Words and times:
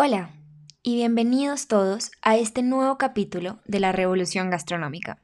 Hola 0.00 0.30
y 0.84 0.94
bienvenidos 0.94 1.66
todos 1.66 2.12
a 2.22 2.36
este 2.36 2.62
nuevo 2.62 2.98
capítulo 2.98 3.58
de 3.64 3.80
la 3.80 3.90
Revolución 3.90 4.48
Gastronómica. 4.48 5.18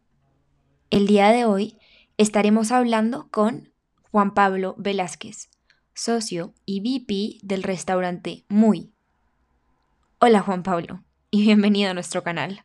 El 0.90 1.06
día 1.06 1.28
de 1.30 1.44
hoy 1.44 1.78
estaremos 2.16 2.72
hablando 2.72 3.29
con 3.30 3.72
Juan 4.10 4.34
Pablo 4.34 4.74
Velázquez, 4.76 5.49
socio 5.95 6.54
y 6.67 6.81
VP 6.81 7.46
del 7.46 7.63
restaurante 7.63 8.46
Muy. 8.49 8.90
Hola 10.18 10.40
Juan 10.40 10.64
Pablo 10.64 11.04
y 11.31 11.42
bienvenido 11.42 11.92
a 11.92 11.95
nuestro 11.95 12.24
canal. 12.24 12.64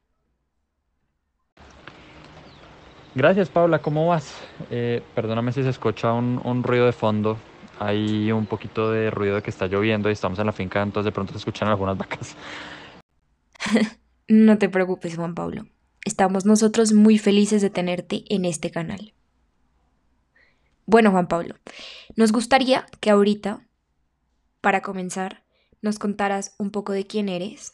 Gracias 3.14 3.50
Paula, 3.50 3.84
¿cómo 3.84 4.08
vas? 4.08 4.36
Eh, 4.72 5.04
perdóname 5.14 5.52
si 5.52 5.62
se 5.62 5.70
escucha 5.70 6.12
un, 6.14 6.42
un 6.44 6.64
ruido 6.64 6.88
de 6.88 6.92
fondo 6.92 7.38
hay 7.80 8.32
un 8.32 8.46
poquito 8.46 8.92
de 8.92 9.10
ruido 9.10 9.36
de 9.36 9.42
que 9.42 9.50
está 9.50 9.68
lloviendo 9.68 10.10
y 10.10 10.14
estamos 10.14 10.38
en 10.40 10.46
la 10.46 10.52
finca, 10.52 10.82
entonces 10.82 11.06
de 11.06 11.12
pronto 11.14 11.32
se 11.32 11.40
escuchan 11.40 11.70
algunas 11.70 11.98
vacas. 11.98 12.36
no 14.28 14.58
te 14.58 14.70
preocupes, 14.70 15.16
Juan 15.16 15.34
Pablo. 15.34 15.66
Estamos 16.04 16.46
nosotros 16.46 16.94
muy 16.94 17.18
felices 17.18 17.62
de 17.62 17.70
tenerte 17.70 18.24
en 18.30 18.46
este 18.46 18.70
canal. 18.70 19.14
Bueno, 20.86 21.12
Juan 21.12 21.28
Pablo, 21.28 21.56
nos 22.16 22.32
gustaría 22.32 22.86
que 23.00 23.12
ahorita, 23.12 23.66
para 24.60 24.82
comenzar, 24.82 25.44
nos 25.82 26.00
contaras 26.00 26.56
un 26.58 26.72
poco 26.72 26.94
de 26.94 27.06
quién 27.06 27.30
eres 27.30 27.74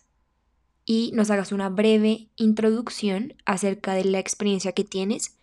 y 0.85 1.11
nos 1.13 1.31
hagas 1.31 1.51
una 1.51 1.69
breve 1.69 2.29
introducción 2.35 3.33
acerca 3.45 3.93
de 3.93 4.03
la 4.05 4.19
experiencia 4.19 4.73
que 4.73 4.83
tienes 4.83 5.37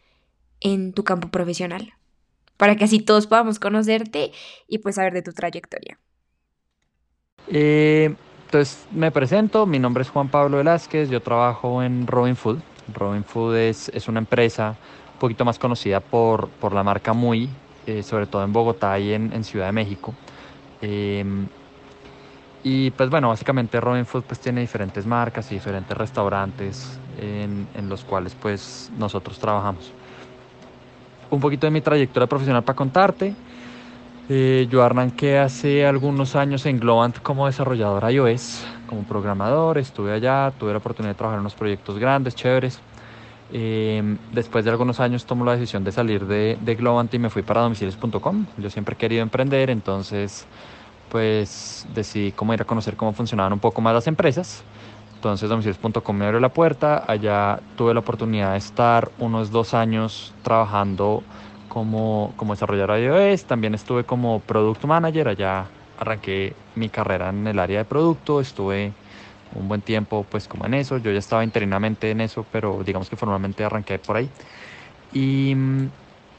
en 0.61 0.93
tu 0.93 1.03
campo 1.03 1.29
profesional 1.29 1.95
para 2.57 2.77
que 2.77 2.85
así 2.85 3.01
todos 3.01 3.27
podamos 3.27 3.59
conocerte 3.59 4.33
y 4.69 4.79
pues 4.79 4.97
saber 4.97 5.13
de 5.13 5.23
tu 5.23 5.33
trayectoria. 5.33 5.99
Eh, 7.49 8.15
entonces 8.47 8.87
me 8.93 9.11
presento, 9.11 9.67
mi 9.67 9.79
nombre 9.79 10.03
es 10.03 10.11
Juan 10.11 10.29
Pablo 10.29 10.59
Velázquez, 10.59 11.09
yo 11.09 11.21
trabajo 11.21 11.83
en 11.83 12.07
Robin 12.07 12.37
Food. 12.37 12.61
Robin 12.93 13.25
Food 13.25 13.57
es, 13.57 13.89
es 13.91 14.09
una 14.09 14.19
empresa 14.19 14.77
un 15.15 15.19
poquito 15.19 15.45
más 15.45 15.59
conocida 15.59 16.01
por, 16.01 16.49
por 16.49 16.73
la 16.73 16.83
marca 16.83 17.13
Muy, 17.13 17.49
eh, 17.87 18.03
sobre 18.03 18.27
todo 18.27 18.45
en 18.45 18.53
Bogotá 18.53 18.99
y 18.99 19.13
en, 19.13 19.33
en 19.33 19.45
Ciudad 19.45 19.67
de 19.67 19.73
México. 19.73 20.15
Em, 20.81 21.47
y 22.65 22.91
pues 22.91 23.11
bueno, 23.11 23.29
básicamente 23.29 23.81
Robin 23.81 24.07
Food 24.07 24.25
pues 24.25 24.39
tiene 24.39 24.61
diferentes 24.61 25.07
marcas 25.07 25.51
y 25.51 25.55
diferentes 25.55 25.97
restaurantes 25.97 26.99
en, 27.19 27.67
en 27.75 27.89
los 27.89 28.05
cuales 28.05 28.37
pues 28.41 28.91
nosotros 28.97 29.39
trabajamos 29.39 29.93
un 31.37 31.41
poquito 31.41 31.67
de 31.67 31.71
mi 31.71 31.81
trayectoria 31.81 32.27
profesional 32.27 32.63
para 32.63 32.77
contarte. 32.77 33.35
Eh, 34.29 34.67
yo 34.71 34.83
arranqué 34.83 35.39
hace 35.39 35.85
algunos 35.85 36.37
años 36.37 36.65
en 36.67 36.79
Globant 36.79 37.19
como 37.21 37.47
desarrollador 37.47 38.11
iOS, 38.11 38.65
como 38.87 39.03
programador, 39.03 39.79
estuve 39.79 40.13
allá, 40.13 40.53
tuve 40.59 40.73
la 40.73 40.79
oportunidad 40.79 41.15
de 41.15 41.19
trabajar 41.19 41.39
en 41.39 41.41
unos 41.41 41.55
proyectos 41.55 41.99
grandes, 41.99 42.35
chéveres. 42.35 42.81
Eh, 43.55 44.17
después 44.33 44.65
de 44.65 44.71
algunos 44.71 45.01
años 45.01 45.27
tomo 45.27 45.45
la 45.45 45.53
decisión 45.53 45.85
de 45.85 45.93
salir 45.93 46.27
de, 46.27 46.57
de 46.61 46.75
Globant 46.75 47.13
y 47.13 47.19
me 47.19 47.31
fui 47.31 47.43
para 47.43 47.63
domicilios.com. 47.63 48.47
Yo 48.57 48.71
siempre 48.71 48.95
he 48.95 48.97
querido 48.99 49.23
emprender, 49.23 49.71
entonces 49.71 50.47
pues 51.11 51.87
decidí 51.93 52.33
cómo 52.33 52.55
ir 52.55 52.63
a 52.63 52.65
conocer 52.65 52.97
cómo 52.97 53.13
funcionaban 53.13 53.53
un 53.53 53.61
poco 53.61 53.83
más 53.83 53.93
las 53.93 54.07
empresas. 54.07 54.65
Entonces 55.23 55.49
domicilios.com 55.49 56.17
me 56.17 56.25
abrió 56.25 56.41
la 56.41 56.53
puerta, 56.53 57.05
allá 57.07 57.63
tuve 57.77 57.95
la 57.95 58.01
oportunidad 58.01 58.53
de 58.53 58.59
estar 58.59 59.13
unos 59.19 59.53
dos 59.53 59.73
años 59.73 60.37
trabajando 60.43 61.29
como, 61.69 62.35
como 62.37 62.55
desarrollador 62.55 62.99
iOS, 62.99 63.47
también 63.47 63.73
estuve 63.73 64.05
como 64.05 64.41
Product 64.41 64.85
Manager, 64.85 65.29
allá 65.29 65.71
arranqué 65.97 66.57
mi 66.75 66.91
carrera 66.91 67.29
en 67.29 67.47
el 67.47 67.61
área 67.61 67.79
de 67.79 67.85
producto, 67.85 68.41
estuve 68.41 68.97
un 69.53 69.69
buen 69.69 69.83
tiempo 69.83 70.29
pues 70.29 70.49
como 70.49 70.67
en 70.67 70.75
eso, 70.75 70.99
yo 70.99 71.13
ya 71.13 71.21
estaba 71.21 71.45
interinamente 71.45 72.11
en 72.11 72.21
eso, 72.21 72.49
pero 72.51 72.83
digamos 72.83 73.09
que 73.09 73.17
formalmente 73.17 73.63
arranqué 73.63 74.01
por 74.01 74.17
ahí. 74.17 74.33
Y, 75.13 75.55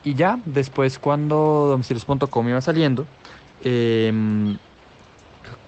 y 0.04 0.16
ya, 0.16 0.42
después 0.44 1.00
cuando 1.00 1.68
domicilios.com 1.70 2.50
iba 2.50 2.60
saliendo, 2.60 3.08
eh, 3.60 4.12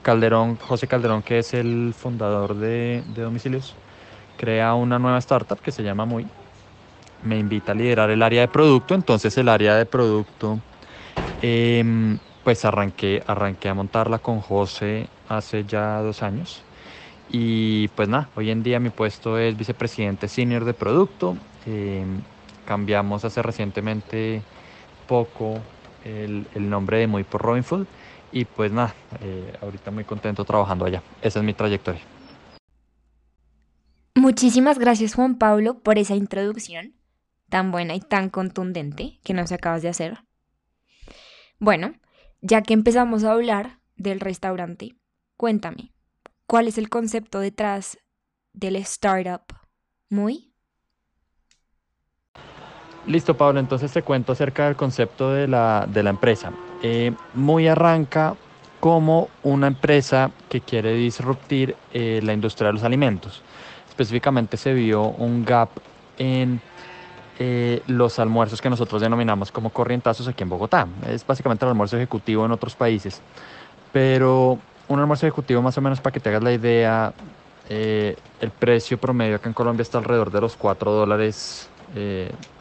Calderón, 0.01 0.57
José 0.57 0.87
Calderón, 0.87 1.23
que 1.23 1.39
es 1.39 1.53
el 1.53 1.93
fundador 1.97 2.55
de, 2.55 3.03
Domicilios, 3.15 3.75
crea 4.37 4.75
una 4.75 4.99
nueva 4.99 5.17
startup 5.17 5.59
que 5.59 5.71
se 5.71 5.83
llama 5.83 6.05
Muy. 6.05 6.27
Me 7.23 7.39
invita 7.39 7.71
a 7.71 7.75
liderar 7.75 8.09
el 8.11 8.21
área 8.21 8.41
de 8.41 8.47
producto, 8.47 8.93
entonces 8.93 9.35
el 9.37 9.49
área 9.49 9.75
de 9.75 9.85
producto, 9.85 10.59
em, 11.41 12.19
pues 12.43 12.65
arranqué, 12.65 13.23
arranqué 13.25 13.69
a 13.69 13.73
montarla 13.73 14.19
con 14.19 14.41
José 14.41 15.07
hace 15.27 15.63
ya 15.63 15.99
dos 16.01 16.21
años. 16.21 16.61
Y 17.31 17.87
pues 17.89 18.07
nada, 18.07 18.29
hoy 18.35 18.51
en 18.51 18.61
día 18.61 18.79
mi 18.79 18.91
puesto 18.91 19.39
es 19.39 19.57
vicepresidente 19.57 20.27
senior 20.27 20.65
de 20.65 20.73
producto. 20.75 21.35
Em, 21.65 22.21
cambiamos 22.67 23.25
hace 23.25 23.41
recientemente 23.41 24.43
poco 25.07 25.57
el, 26.03 26.45
el 26.53 26.69
nombre 26.69 26.99
de 26.99 27.07
Muy 27.07 27.23
por 27.23 27.41
Robin 27.41 27.63
Food 27.63 27.87
y 28.35 28.43
pues 28.43 28.69
nada, 28.69 28.93
eh, 29.21 29.53
ahorita 29.61 29.91
muy 29.91 30.03
contento 30.03 30.43
trabajando 30.43 30.83
allá. 30.83 31.01
Esa 31.21 31.39
es 31.39 31.45
mi 31.45 31.53
trayectoria. 31.53 32.01
Muchísimas 34.13 34.77
gracias 34.77 35.15
Juan 35.15 35.37
Pablo 35.37 35.79
por 35.79 35.97
esa 35.97 36.15
introducción 36.15 36.95
tan 37.49 37.71
buena 37.71 37.95
y 37.95 38.01
tan 38.01 38.29
contundente 38.29 39.19
que 39.23 39.33
nos 39.33 39.53
acabas 39.53 39.83
de 39.83 39.87
hacer. 39.87 40.17
Bueno, 41.59 41.93
ya 42.41 42.61
que 42.61 42.73
empezamos 42.73 43.23
a 43.23 43.31
hablar 43.31 43.79
del 43.95 44.19
restaurante, 44.19 44.97
cuéntame, 45.37 45.93
¿cuál 46.45 46.67
es 46.67 46.77
el 46.77 46.89
concepto 46.89 47.39
detrás 47.39 47.97
del 48.51 48.75
startup? 48.77 49.43
¿Muy? 50.09 50.53
Listo, 53.07 53.37
Pablo, 53.37 53.61
entonces 53.61 53.93
te 53.93 54.01
cuento 54.01 54.33
acerca 54.33 54.65
del 54.65 54.75
concepto 54.75 55.31
de 55.31 55.47
la, 55.47 55.87
de 55.89 56.03
la 56.03 56.09
empresa. 56.09 56.51
Eh, 56.87 57.11
muy 57.33 57.67
arranca 57.67 58.35
como 58.79 59.29
una 59.41 59.65
empresa 59.65 60.29
que 60.47 60.61
quiere 60.61 60.93
disruptir 60.93 61.75
eh, 61.91 62.19
la 62.21 62.31
industria 62.31 62.67
de 62.67 62.73
los 62.73 62.83
alimentos. 62.83 63.41
Específicamente 63.89 64.55
se 64.55 64.71
vio 64.71 65.01
un 65.01 65.43
gap 65.43 65.69
en 66.19 66.61
eh, 67.39 67.81
los 67.87 68.19
almuerzos 68.19 68.61
que 68.61 68.69
nosotros 68.69 69.01
denominamos 69.01 69.51
como 69.51 69.71
corrientazos 69.71 70.27
aquí 70.27 70.43
en 70.43 70.49
Bogotá. 70.49 70.87
Es 71.09 71.25
básicamente 71.25 71.65
el 71.65 71.69
almuerzo 71.69 71.97
ejecutivo 71.97 72.45
en 72.45 72.51
otros 72.51 72.75
países. 72.75 73.19
Pero 73.91 74.59
un 74.87 74.99
almuerzo 74.99 75.25
ejecutivo 75.25 75.63
más 75.63 75.75
o 75.79 75.81
menos 75.81 75.99
para 75.99 76.13
que 76.13 76.19
te 76.19 76.29
hagas 76.29 76.43
la 76.43 76.53
idea, 76.53 77.13
el 77.67 78.51
precio 78.59 78.99
promedio 78.99 79.37
acá 79.37 79.49
en 79.49 79.53
Colombia 79.53 79.81
está 79.81 79.97
alrededor 79.97 80.29
de 80.29 80.39
los 80.39 80.55
4 80.55 80.91
dólares 80.91 81.67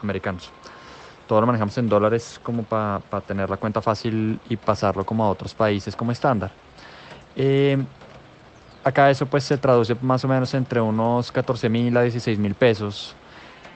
americanos 0.01 0.51
todo 1.27 1.41
lo 1.41 1.47
manejamos 1.47 1.77
en 1.77 1.89
dólares 1.89 2.39
como 2.43 2.63
para 2.63 3.01
tener 3.25 3.49
la 3.49 3.57
cuenta 3.57 3.81
fácil 3.81 4.39
y 4.49 4.55
pasarlo 4.57 5.05
como 5.05 5.23
a 5.23 5.29
otros 5.29 5.53
países 5.53 5.95
como 5.95 6.11
estándar. 6.11 6.51
Eh, 7.35 7.77
acá 8.83 9.09
eso 9.09 9.25
pues 9.25 9.43
se 9.43 9.57
traduce 9.57 9.95
más 10.01 10.23
o 10.23 10.27
menos 10.27 10.53
entre 10.53 10.79
unos 10.79 11.31
14 11.31 11.69
mil 11.69 11.95
a 11.97 12.03
16 12.03 12.39
mil 12.39 12.55
pesos 12.55 13.15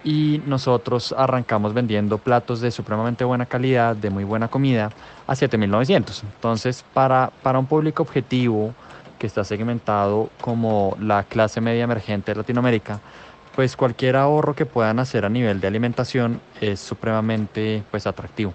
y 0.03 0.41
nosotros 0.45 1.13
arrancamos 1.17 1.73
vendiendo 1.73 2.17
platos 2.19 2.61
de 2.61 2.71
supremamente 2.71 3.25
buena 3.25 3.45
calidad, 3.45 3.95
de 3.95 4.09
muy 4.09 4.23
buena 4.23 4.47
comida, 4.47 4.93
a 5.27 5.33
7.900. 5.33 6.23
Entonces, 6.23 6.85
para, 6.93 7.31
para 7.41 7.59
un 7.59 7.67
público 7.67 8.03
objetivo 8.03 8.73
que 9.17 9.27
está 9.27 9.43
segmentado 9.43 10.29
como 10.39 10.95
la 10.99 11.23
clase 11.23 11.59
media 11.59 11.83
emergente 11.83 12.31
de 12.31 12.37
Latinoamérica, 12.37 13.01
pues 13.59 13.75
cualquier 13.75 14.15
ahorro 14.15 14.55
que 14.55 14.65
puedan 14.65 14.99
hacer 14.99 15.25
a 15.25 15.29
nivel 15.29 15.59
de 15.59 15.67
alimentación 15.67 16.39
es 16.61 16.79
supremamente 16.79 17.83
pues 17.91 18.07
atractivo. 18.07 18.53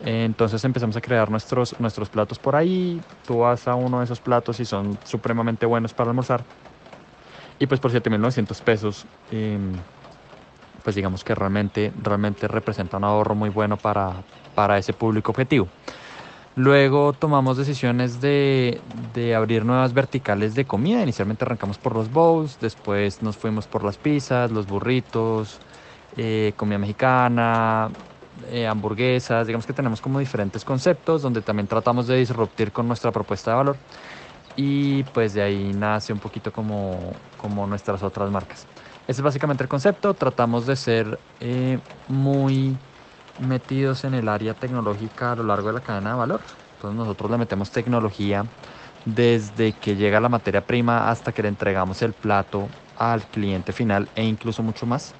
Entonces 0.00 0.64
empezamos 0.64 0.96
a 0.96 1.00
crear 1.00 1.30
nuestros, 1.30 1.76
nuestros 1.78 2.10
platos 2.10 2.40
por 2.40 2.56
ahí. 2.56 3.04
Tú 3.24 3.38
vas 3.38 3.68
a 3.68 3.76
uno 3.76 4.00
de 4.00 4.04
esos 4.04 4.20
platos 4.20 4.58
y 4.58 4.64
son 4.64 4.98
supremamente 5.04 5.64
buenos 5.64 5.94
para 5.94 6.10
almorzar. 6.10 6.44
Y 7.60 7.68
pues 7.68 7.78
por 7.78 7.92
7.900 7.92 8.60
pesos, 8.62 9.06
em, 9.30 9.80
pues 10.82 10.96
digamos 10.96 11.22
que 11.22 11.36
realmente, 11.36 11.92
realmente 11.94 12.48
representa 12.48 12.96
un 12.96 13.04
ahorro 13.04 13.36
muy 13.36 13.48
bueno 13.48 13.76
para, 13.76 14.24
para 14.56 14.76
ese 14.76 14.92
público 14.92 15.30
objetivo. 15.30 15.68
Luego 16.54 17.14
tomamos 17.14 17.56
decisiones 17.56 18.20
de, 18.20 18.80
abrir 19.34 19.64
nuevas 19.64 19.94
verticales 19.94 20.54
de 20.54 20.66
comida. 20.66 21.02
Inicialmente 21.02 21.44
arrancamos 21.44 21.78
por 21.78 21.94
los 21.94 22.12
bowls, 22.12 22.58
después 22.60 23.22
nos 23.22 23.38
fuimos 23.38 23.66
por 23.66 23.82
las 23.84 23.96
pizzas, 23.96 24.50
los 24.50 24.66
burritos, 24.66 25.58
eh, 26.18 26.52
comida 26.56 26.76
mexicana, 26.76 27.90
eh, 28.50 28.66
hamburguesas. 28.66 29.46
Digamos 29.46 29.64
que 29.64 29.72
tenemos 29.72 30.02
como 30.02 30.18
diferentes 30.18 30.62
conceptos 30.62 31.22
donde 31.22 31.40
también 31.40 31.66
tratamos 31.68 32.06
de 32.06 32.18
disruptir 32.18 32.70
con 32.70 32.86
nuestra 32.86 33.10
propuesta 33.12 33.52
de 33.52 33.56
valor. 33.56 33.76
Y 34.54 35.04
pues 35.04 35.32
de 35.32 35.40
ahí 35.40 35.72
nace 35.74 36.12
un 36.12 36.18
poquito 36.18 36.52
como, 36.52 37.14
como 37.38 37.66
nuestras 37.66 38.02
otras 38.02 38.30
marcas. 38.30 38.66
Ese 39.08 39.20
es 39.20 39.22
básicamente 39.22 39.62
el 39.62 39.70
concepto. 39.70 40.12
Tratamos 40.12 40.66
de 40.66 40.76
ser 40.76 41.18
eh, 41.40 41.78
muy 42.08 42.76
metidos 43.38 44.04
en 44.04 44.14
el 44.14 44.28
área 44.28 44.54
tecnológica 44.54 45.32
a 45.32 45.36
lo 45.36 45.44
largo 45.44 45.68
de 45.68 45.74
la 45.74 45.80
cadena 45.80 46.10
de 46.10 46.16
valor. 46.16 46.40
Entonces 46.76 46.98
nosotros 46.98 47.30
le 47.30 47.38
metemos 47.38 47.70
tecnología 47.70 48.44
desde 49.04 49.72
que 49.72 49.96
llega 49.96 50.20
la 50.20 50.28
materia 50.28 50.64
prima 50.64 51.10
hasta 51.10 51.32
que 51.32 51.42
le 51.42 51.48
entregamos 51.48 52.02
el 52.02 52.12
plato 52.12 52.68
al 52.98 53.22
cliente 53.22 53.72
final 53.72 54.08
e 54.14 54.24
incluso 54.24 54.62
mucho 54.62 54.86
más. 54.86 55.14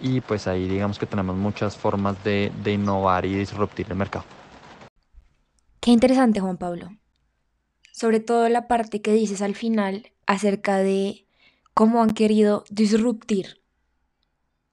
Y 0.00 0.20
pues 0.20 0.46
ahí 0.46 0.68
digamos 0.68 0.98
que 0.98 1.06
tenemos 1.06 1.36
muchas 1.36 1.76
formas 1.76 2.22
de, 2.22 2.52
de 2.62 2.72
innovar 2.72 3.24
y 3.24 3.34
disruptir 3.34 3.86
el 3.88 3.96
mercado. 3.96 4.24
Qué 5.80 5.90
interesante, 5.90 6.40
Juan 6.40 6.56
Pablo. 6.56 6.90
Sobre 7.92 8.20
todo 8.20 8.48
la 8.48 8.68
parte 8.68 9.00
que 9.00 9.12
dices 9.12 9.40
al 9.40 9.54
final 9.54 10.12
acerca 10.26 10.78
de 10.78 11.26
cómo 11.72 12.02
han 12.02 12.10
querido 12.10 12.64
disruptir 12.68 13.62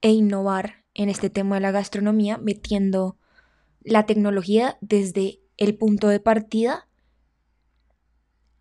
e 0.02 0.12
innovar 0.12 0.82
en 0.94 1.10
este 1.10 1.30
tema 1.30 1.56
de 1.56 1.62
la 1.62 1.72
gastronomía 1.72 2.38
metiendo 2.38 3.18
la 3.81 4.06
tecnología 4.06 4.78
desde 4.81 5.40
el 5.57 5.75
punto 5.78 6.07
de 6.07 6.19
partida 6.19 6.88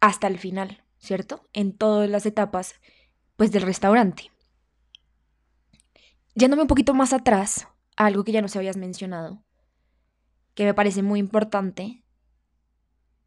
hasta 0.01 0.27
el 0.27 0.39
final, 0.39 0.83
¿cierto? 0.99 1.49
En 1.53 1.77
todas 1.77 2.09
las 2.09 2.27
etapas 2.27 2.75
pues 3.37 3.53
del 3.53 3.63
restaurante. 3.63 4.31
Yéndome 6.35 6.63
un 6.63 6.69
poquito 6.69 6.95
más 6.95 7.13
atrás, 7.13 7.69
algo 7.97 8.25
que 8.25 8.33
ya 8.33 8.43
nos 8.43 8.57
habías 8.57 8.77
mencionado, 8.77 9.43
que 10.55 10.65
me 10.65 10.75
parece 10.75 11.03
muy 11.03 11.21
importante 11.21 12.03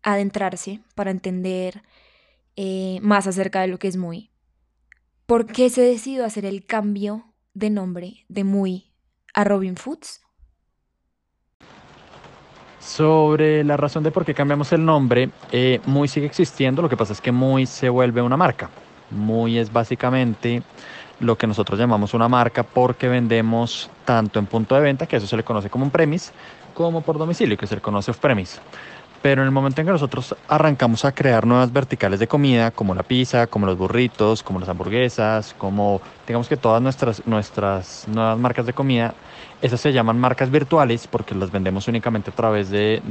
adentrarse 0.02 0.82
para 0.96 1.12
entender 1.12 1.84
eh, 2.56 3.00
más 3.02 3.28
acerca 3.28 3.62
de 3.62 3.68
lo 3.68 3.80
que 3.80 3.88
es 3.88 3.98
Muy. 3.98 4.32
¿Por 5.26 5.48
qué 5.48 5.70
se 5.70 5.82
decidió 5.82 6.26
hacer 6.26 6.46
el 6.46 6.66
cambio 6.66 7.34
de 7.54 7.70
nombre 7.70 8.26
de 8.28 8.44
Muy 8.44 8.95
a 9.36 9.44
Robin 9.44 9.76
Foods? 9.76 10.22
Sobre 12.80 13.64
la 13.64 13.78
razón 13.78 14.04
de 14.04 14.12
por 14.12 14.26
qué 14.26 14.34
cambiamos 14.34 14.72
el 14.72 14.84
nombre, 14.86 15.30
eh, 15.52 15.82
Muy 15.86 16.08
sigue 16.08 16.26
existiendo, 16.26 16.82
lo 16.82 16.90
que 16.90 16.98
pasa 16.98 17.14
es 17.14 17.22
que 17.22 17.32
Muy 17.32 17.66
se 17.66 17.90
vuelve 17.90 18.22
una 18.22 18.38
marca. 18.38 18.70
Muy 19.12 19.58
es 19.58 19.72
básicamente 19.72 20.64
lo 21.20 21.38
que 21.38 21.48
nosotros 21.48 21.80
llamamos 21.80 22.14
una 22.14 22.28
marca 22.28 22.64
porque 22.64 23.08
vendemos 23.08 23.90
tanto 24.04 24.40
en 24.40 24.46
punto 24.46 24.76
de 24.76 24.82
venta, 24.82 25.06
que 25.06 25.18
eso 25.18 25.28
se 25.28 25.38
le 25.38 25.44
conoce 25.44 25.70
como 25.70 25.86
un 25.86 25.92
premise, 25.92 26.32
como 26.74 27.02
por 27.02 27.18
domicilio, 27.18 27.58
que 27.58 27.68
se 27.68 27.76
le 27.76 27.82
conoce 27.82 28.12
off 28.12 28.20
premise. 28.20 28.60
Pero 29.26 29.42
en 29.42 29.48
el 29.48 29.52
momento 29.52 29.82
en 29.82 29.88
que 29.88 29.92
nosotros 29.92 30.36
arrancamos 30.48 31.04
a 31.04 31.12
crear 31.12 31.48
nuevas 31.48 31.74
verticales 31.74 32.20
de 32.20 32.28
comida, 32.28 32.70
como 32.70 32.94
la 32.94 33.02
pizza, 33.02 33.48
como 33.48 33.66
los 33.66 33.76
burritos, 33.76 34.44
como 34.44 34.60
las 34.60 34.70
hamburguesas, 34.70 35.56
como 35.58 36.00
digamos 36.28 36.48
que 36.48 36.58
todas 36.58 36.80
nuestras, 36.80 37.26
nuestras 37.26 38.08
nuevas 38.08 38.38
marcas 38.38 38.68
de 38.68 38.74
comida, 38.74 39.16
esas 39.64 39.82
se 39.82 39.92
llaman 39.92 40.20
marcas 40.20 40.52
virtuales 40.52 41.08
porque 41.08 41.34
las 41.34 41.50
vendemos 41.50 41.88
únicamente 41.88 42.30
a 42.30 42.36
través 42.36 42.70
de, 42.70 43.02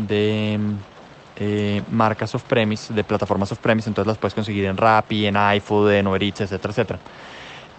eh, 1.35 1.83
marcas 1.91 2.33
off-premise, 2.37 2.95
de 2.95 3.03
plataformas 3.03 3.51
off-premise, 3.51 3.91
entonces 3.91 4.07
las 4.07 4.19
puedes 4.19 4.35
conseguir 4.35 4.67
en 4.67 4.77
Rappi, 4.77 5.27
en 5.27 5.35
iFood, 5.57 5.95
en 5.95 6.07
Uber 6.07 6.23
Eats, 6.23 6.43
etcétera, 6.43 6.71
etcétera. 6.71 6.99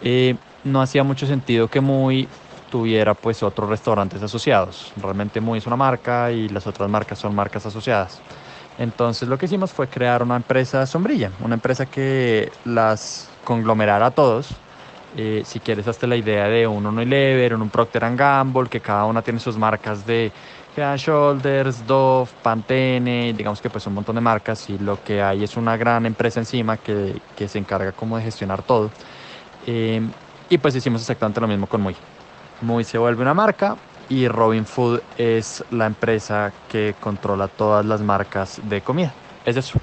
Eh, 0.02 0.36
no 0.66 0.82
hacía 0.82 1.06
mucho 1.06 1.26
sentido 1.26 1.70
que 1.70 1.80
Muy 1.80 2.28
tuviera 2.76 3.14
pues 3.14 3.42
otros 3.42 3.70
restaurantes 3.70 4.22
asociados. 4.22 4.92
Realmente 5.02 5.40
Muy 5.40 5.60
es 5.60 5.66
una 5.66 5.78
marca 5.78 6.30
y 6.34 6.50
las 6.50 6.68
otras 6.68 6.90
marcas 6.90 7.18
son 7.18 7.34
marcas 7.34 7.66
asociadas. 7.66 8.20
Entonces 8.78 9.30
lo 9.30 9.38
que 9.38 9.46
hicimos 9.46 9.72
fue 9.72 9.88
crear 9.88 10.22
una 10.22 10.36
empresa 10.36 10.86
sombrilla, 10.86 11.32
una 11.40 11.54
empresa 11.56 11.86
que 11.86 12.52
las 12.66 13.30
conglomerara 13.46 14.08
a 14.08 14.12
todos. 14.12 14.50
Eh, 15.16 15.44
si 15.46 15.62
quieres, 15.62 15.88
hasta 15.88 16.06
la 16.06 16.18
idea 16.18 16.50
de 16.50 16.68
un 16.68 16.86
Unilever, 16.86 17.56
un 17.56 17.70
Procter 17.70 18.14
Gamble, 18.14 18.68
que 18.68 18.82
cada 18.82 19.06
una 19.06 19.22
tiene 19.22 19.40
sus 19.40 19.58
marcas 19.58 20.06
de 20.06 20.34
Head 20.76 20.98
Shoulders, 20.98 21.88
Dove, 21.88 22.30
Pantene, 22.44 23.32
digamos 23.38 23.62
que 23.62 23.70
pues 23.70 23.88
un 23.88 23.94
montón 23.94 24.16
de 24.16 24.22
marcas 24.22 24.70
y 24.70 24.78
lo 24.78 25.02
que 25.02 25.22
hay 25.22 25.46
es 25.46 25.56
una 25.56 25.78
gran 25.78 26.06
empresa 26.06 26.42
encima 26.42 26.76
que, 26.76 27.22
que 27.38 27.48
se 27.48 27.58
encarga 27.58 27.94
como 27.94 28.18
de 28.18 28.24
gestionar 28.24 28.64
todo. 28.64 28.92
Eh, 29.66 30.02
y 30.50 30.58
pues 30.58 30.76
hicimos 30.76 31.00
exactamente 31.00 31.40
lo 31.40 31.48
mismo 31.48 31.68
con 31.68 31.80
Muy. 31.80 31.96
Muy 32.62 32.84
se 32.84 32.98
vuelve 32.98 33.22
una 33.22 33.34
marca 33.34 33.78
y 34.10 34.28
Robin 34.28 34.66
Food 34.66 35.02
es 35.18 35.64
la 35.72 35.86
empresa 35.86 36.54
que 36.70 36.96
controla 37.00 37.48
todas 37.48 37.86
las 37.86 38.02
marcas 38.02 38.62
de 38.64 38.82
comida. 38.82 39.14
Es 39.46 39.58
eso. 39.58 39.80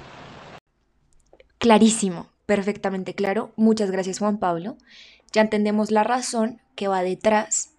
Clarísimo, 1.57 2.27
perfectamente 2.45 3.13
claro. 3.13 3.51
Muchas 3.55 3.91
gracias 3.91 4.19
Juan 4.19 4.37
Pablo. 4.37 4.77
Ya 5.31 5.41
entendemos 5.41 5.91
la 5.91 6.03
razón 6.03 6.61
que 6.75 6.87
va 6.87 7.03
detrás 7.03 7.73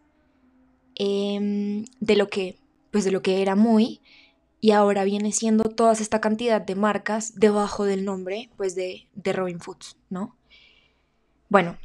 eh, 0.96 1.84
de 2.00 2.16
lo 2.16 2.28
que 2.28 2.58
pues 2.90 3.04
de 3.04 3.10
lo 3.10 3.22
que 3.22 3.42
era 3.42 3.56
muy 3.56 4.00
y 4.60 4.70
ahora 4.70 5.04
viene 5.04 5.32
siendo 5.32 5.64
toda 5.64 5.92
esta 5.92 6.20
cantidad 6.20 6.60
de 6.62 6.74
marcas 6.74 7.34
debajo 7.34 7.84
del 7.84 8.04
nombre 8.04 8.50
pues 8.56 8.74
de, 8.74 9.08
de 9.14 9.32
Robin 9.32 9.60
Foods, 9.60 9.96
¿no? 10.08 10.36
Bueno, 11.48 11.76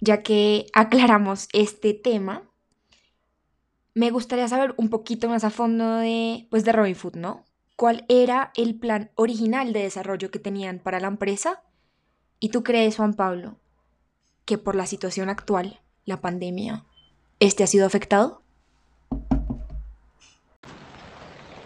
ya 0.00 0.22
que 0.22 0.66
aclaramos 0.72 1.48
este 1.52 1.94
tema, 1.94 2.42
me 3.94 4.10
gustaría 4.10 4.48
saber 4.48 4.74
un 4.76 4.88
poquito 4.88 5.28
más 5.28 5.44
a 5.44 5.50
fondo 5.50 5.96
de 5.96 6.46
pues 6.50 6.64
de 6.64 6.72
Robin 6.72 6.96
Food, 6.96 7.16
¿no? 7.16 7.44
¿Cuál 7.76 8.04
era 8.08 8.52
el 8.56 8.74
plan 8.78 9.10
original 9.14 9.72
de 9.72 9.82
desarrollo 9.82 10.30
que 10.30 10.38
tenían 10.38 10.78
para 10.78 11.00
la 11.00 11.08
empresa? 11.08 11.62
¿Y 12.38 12.50
tú 12.50 12.62
crees, 12.62 12.96
Juan 12.96 13.14
Pablo, 13.14 13.56
que 14.44 14.58
por 14.58 14.74
la 14.74 14.86
situación 14.86 15.28
actual, 15.28 15.80
la 16.04 16.20
pandemia, 16.20 16.84
este 17.38 17.64
ha 17.64 17.66
sido 17.66 17.86
afectado? 17.86 18.42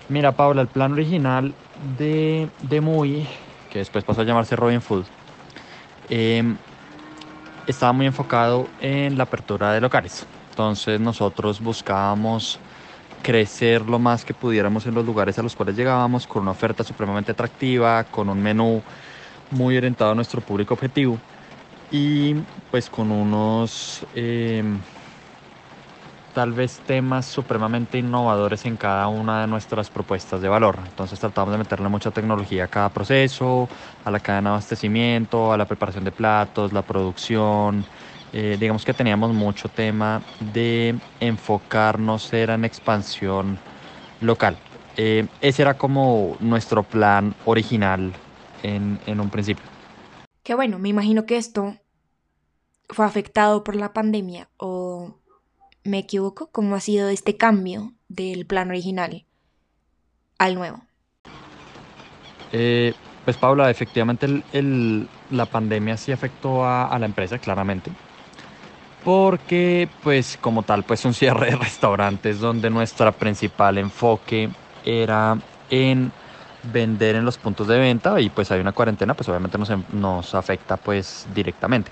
Mira, 0.09 0.33
Paula, 0.33 0.63
el 0.63 0.69
plan 0.69 0.93
original 0.93 1.55
de, 1.99 2.49
de 2.63 2.81
Muy, 2.81 3.27
que 3.71 3.79
después 3.79 4.05
pasó 4.05 4.21
a 4.21 4.25
llamarse 4.25 4.55
Robin 4.55 4.83
Food, 4.83 5.05
em, 6.11 6.57
estaba 7.67 7.93
muy 7.93 8.07
enfocado 8.07 8.75
en 8.79 9.17
la 9.17 9.25
apertura 9.25 9.73
de 9.73 9.81
locales. 9.81 10.29
Entonces 10.51 11.01
nosotros 11.01 11.61
buscábamos 11.61 12.65
crecer 13.23 13.83
lo 13.83 13.99
más 13.99 14.25
que 14.25 14.35
pudiéramos 14.35 14.87
en 14.87 14.95
los 14.95 15.05
lugares 15.05 15.39
a 15.39 15.43
los 15.43 15.57
cuales 15.57 15.77
llegábamos 15.77 16.27
con 16.27 16.43
una 16.43 16.53
oferta 16.53 16.85
supremamente 16.85 17.33
atractiva, 17.33 18.05
con 18.11 18.29
un 18.29 18.41
menú 18.43 18.85
muy 19.51 19.77
orientado 19.77 20.13
a 20.13 20.15
nuestro 20.15 20.43
público 20.43 20.75
objetivo 20.75 21.23
y 21.91 22.35
pues 22.71 22.91
con 22.91 23.11
unos... 23.13 24.07
Em, 24.13 24.85
tal 26.35 26.53
vez 26.53 26.81
temas 26.87 27.27
supremamente 27.27 27.97
innovadores 27.97 28.67
en 28.67 28.77
cada 28.77 29.07
una 29.09 29.43
de 29.43 29.47
nuestras 29.47 29.89
propuestas 29.89 30.43
de 30.43 30.49
valor. 30.49 30.79
Entonces 30.85 31.19
tratamos 31.21 31.53
de 31.53 31.59
meterle 31.59 31.89
mucha 31.89 32.11
tecnología 32.11 32.65
a 32.65 32.69
cada 32.69 32.89
proceso, 32.89 33.69
a 34.05 34.11
la 34.11 34.19
cadena 34.21 34.51
de 34.51 34.55
abastecimiento, 34.57 35.53
a 35.53 35.57
la 35.57 35.65
preparación 35.65 36.05
de 36.05 36.11
platos, 36.11 36.73
la 36.73 36.83
producción. 36.83 37.85
Eh, 38.33 38.57
digamos 38.59 38.85
que 38.85 38.93
teníamos 38.93 39.33
mucho 39.33 39.69
tema 39.69 40.21
de 40.53 40.97
enfocarnos 41.21 42.33
era 42.33 42.55
en 42.55 42.65
expansión 42.65 43.57
local. 44.21 44.57
Eh, 44.97 45.27
ese 45.41 45.63
era 45.63 45.75
como 45.75 46.37
nuestro 46.41 46.83
plan 46.83 47.35
original 47.45 48.13
en, 48.65 48.99
en 49.07 49.21
un 49.21 49.31
principio. 49.31 49.65
Qué 50.43 50.55
bueno, 50.55 50.81
me 50.81 50.89
imagino 50.89 51.27
que 51.27 51.37
esto 51.37 51.77
fue 52.89 53.05
afectado 53.07 53.63
por 53.63 53.77
la 53.77 53.93
pandemia 53.93 54.49
o 54.57 55.15
me 55.85 55.99
equivoco, 55.99 56.51
cómo 56.51 56.75
ha 56.75 56.81
sido 56.81 57.09
este 57.09 57.37
cambio 57.37 57.93
del 58.09 58.47
plan 58.47 58.71
original 58.71 59.25
al 60.39 60.55
nuevo. 60.55 60.83
Eh, 62.53 62.95
pues 63.25 63.37
Paula, 63.37 63.71
efectivamente 63.71 64.29
la 65.31 65.47
pandemia 65.47 65.97
sí 65.97 66.13
afectó 66.13 66.67
a, 66.67 66.97
la 66.99 67.07
empresa, 67.07 67.39
claramente. 67.39 67.91
Porque, 69.05 69.89
pues 70.03 70.39
como 70.41 70.63
tal, 70.63 70.85
pues 70.85 71.05
un 71.05 71.15
cierre 71.15 71.51
de 71.51 71.57
restaurantes 71.57 72.41
donde 72.41 72.71
nuestra 72.71 73.13
principal 73.13 73.79
enfoque 73.79 74.51
era 74.85 75.39
en 75.71 76.13
vender 76.73 77.17
en 77.17 77.25
los 77.25 77.37
puntos 77.37 77.69
de 77.69 77.79
venta 77.79 78.19
y 78.21 78.31
pues 78.31 78.51
hay 78.51 78.61
una 78.61 78.73
cuarentena, 78.73 79.15
pues 79.15 79.29
obviamente 79.29 79.59
nos, 79.93 80.35
afecta 80.35 80.77
pues 80.77 81.27
directamente. 81.35 81.91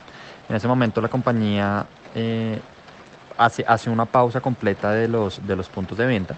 En 0.48 0.56
ese 0.56 0.68
momento 0.68 1.00
la 1.00 1.08
compañía 1.08 1.86
eh, 2.14 2.58
hace, 3.44 3.64
hace 3.66 3.90
una 3.90 4.06
pausa 4.06 4.40
completa 4.40 4.92
de 4.92 5.08
los, 5.08 5.46
de 5.46 5.56
los 5.56 5.68
puntos 5.68 5.98
de 5.98 6.06
venta. 6.06 6.36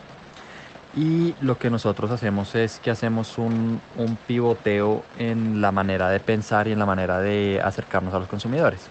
Y 0.97 1.35
lo 1.41 1.59
que 1.59 1.71
nosotros 1.71 2.11
hacemos 2.11 2.55
es 2.55 2.79
que 2.79 2.91
hacemos 2.91 3.37
un, 3.37 3.81
un, 3.97 4.17
pivoteo 4.17 5.03
en 5.19 5.61
la 5.61 5.73
manera 5.73 6.09
de 6.09 6.21
pensar 6.21 6.69
y 6.69 6.73
en 6.73 6.79
la 6.79 6.87
manera 6.87 7.19
de 7.19 7.61
acercarnos 7.63 8.15
a 8.15 8.21
los 8.21 8.29
consumidores. 8.29 8.87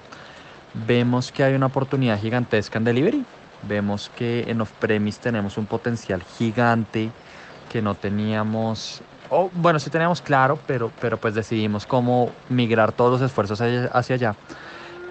Vemos 0.86 1.32
que 1.32 1.44
hay 1.46 1.54
una 1.54 1.68
oportunidad 1.68 2.20
gigantesca 2.20 2.78
en 2.78 2.84
delivery. 2.84 3.26
Vemos 3.68 4.12
que 4.18 4.44
en 4.50 4.60
off-premise 4.60 5.22
tenemos 5.22 5.58
un 5.58 5.66
potencial 5.66 6.22
gigante 6.38 7.10
que 7.72 7.82
no 7.82 7.96
teníamos, 7.96 9.02
o 9.30 9.50
bueno, 9.54 9.80
sí 9.80 9.90
teníamos 9.90 10.22
claro, 10.22 10.60
pero, 10.68 10.92
pero 11.00 11.18
pues 11.18 11.34
decidimos 11.34 11.86
cómo 11.86 12.32
migrar 12.50 12.92
todos 12.92 13.14
los 13.14 13.22
esfuerzos 13.22 13.62
hacia 13.62 14.16
allá 14.16 14.36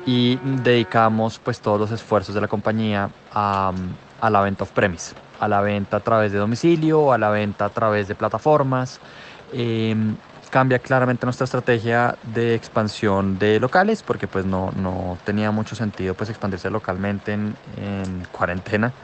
y 0.05 0.41
dedicamos 0.43 1.39
pues 1.41 1.61
todos 1.61 1.79
los 1.81 1.91
esfuerzos 1.93 2.35
de 2.35 2.41
la 2.41 2.49
compañía 2.49 3.13
a, 3.31 3.73
a 4.21 4.31
la 4.31 4.41
venta 4.43 4.65
off-premise, 4.65 5.15
a 5.39 5.49
la 5.49 5.61
venta 5.61 5.99
a 5.99 6.01
través 6.03 6.33
de 6.33 6.39
domicilio, 6.39 7.13
a 7.13 7.19
la 7.19 7.31
venta 7.31 7.67
a 7.67 7.71
través 7.73 8.09
de 8.09 8.15
plataformas. 8.17 9.01
Eh, 9.49 9.95
cambia 10.51 10.81
claramente 10.81 11.27
nuestra 11.27 11.45
estrategia 11.45 12.19
de 12.23 12.55
expansión 12.55 13.39
de 13.39 13.59
locales 13.61 14.03
porque 14.03 14.29
pues 14.29 14.45
no, 14.45 14.71
no 14.73 15.19
tenía 15.25 15.51
mucho 15.51 15.77
sentido 15.77 16.15
pues 16.17 16.29
expandirse 16.31 16.69
localmente 16.71 17.33
en, 17.33 17.59
en 17.65 18.25
cuarentena 18.31 18.95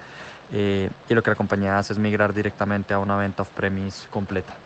eh, 0.49 0.91
y 1.09 1.15
lo 1.15 1.23
que 1.23 1.31
la 1.31 1.37
compañía 1.37 1.79
hace 1.79 1.93
es 1.95 1.99
migrar 1.99 2.33
directamente 2.35 2.95
a 2.95 2.99
una 3.01 3.17
venta 3.17 3.43
off-premise 3.43 4.09
completa. 4.11 4.63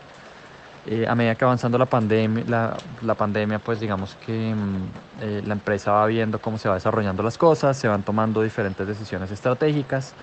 Eh, 0.85 1.07
a 1.07 1.15
medida 1.15 1.37
que 1.37 1.45
avanzando 1.45 1.79
la 1.79 1.87
pandemia, 1.87 2.45
la, 2.49 2.77
la 3.03 3.15
pandemia 3.15 3.61
pues 3.61 3.79
digamos 3.79 4.17
que 4.17 4.53
mm, 4.53 5.23
eh, 5.23 5.43
la 5.47 5.55
empresa 5.55 5.93
va 5.93 6.07
viendo 6.07 6.41
cómo 6.41 6.59
se 6.59 6.69
va 6.69 6.75
desarrollando 6.75 7.23
las 7.23 7.39
cosas, 7.39 7.77
se 7.77 7.87
van 7.87 8.03
tomando 8.03 8.43
diferentes 8.43 8.87
decisiones 8.87 9.31
estratégicas. 9.31 10.15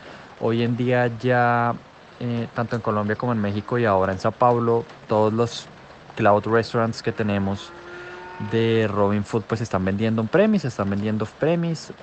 Hoy 0.41 0.63
en 0.63 0.75
día 0.75 1.07
ya, 1.19 1.75
tanto 2.53 2.75
en 2.75 2.81
Colombia 2.81 3.15
como 3.15 3.31
en 3.31 3.39
México 3.39 3.77
y 3.77 3.85
ahora 3.85 4.11
en 4.13 4.19
Sao 4.19 4.31
Paulo, 4.31 4.85
todos 5.07 5.33
los 5.33 5.67
cloud 6.15 6.45
restaurants 6.45 7.01
que 7.01 7.11
tenemos 7.11 7.73
de 8.37 8.89
Robin 8.89 9.23
Food 9.23 9.43
pues 9.43 9.61
están 9.61 9.83
vendiendo 9.85 10.21
on-premise, 10.21 10.67
están 10.67 10.89
vendiendo 10.89 11.23
off-premise 11.23 11.93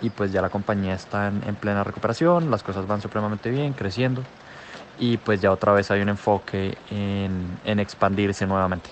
y 0.00 0.10
pues 0.10 0.32
ya 0.32 0.42
la 0.42 0.50
compañía 0.50 0.94
está 0.94 1.28
en, 1.28 1.56
plena 1.56 1.84
recuperación, 1.84 2.50
las 2.50 2.62
cosas 2.62 2.86
van 2.86 3.00
supremamente 3.00 3.50
bien, 3.50 3.74
creciendo 3.74 4.26
y 4.98 5.16
pues 5.18 5.40
ya 5.40 5.52
otra 5.52 5.72
vez 5.72 5.90
hay 5.90 6.00
un 6.00 6.08
enfoque 6.08 6.76
en, 6.90 7.58
en 7.64 7.80
expandirse 7.80 8.46
nuevamente. 8.46 8.90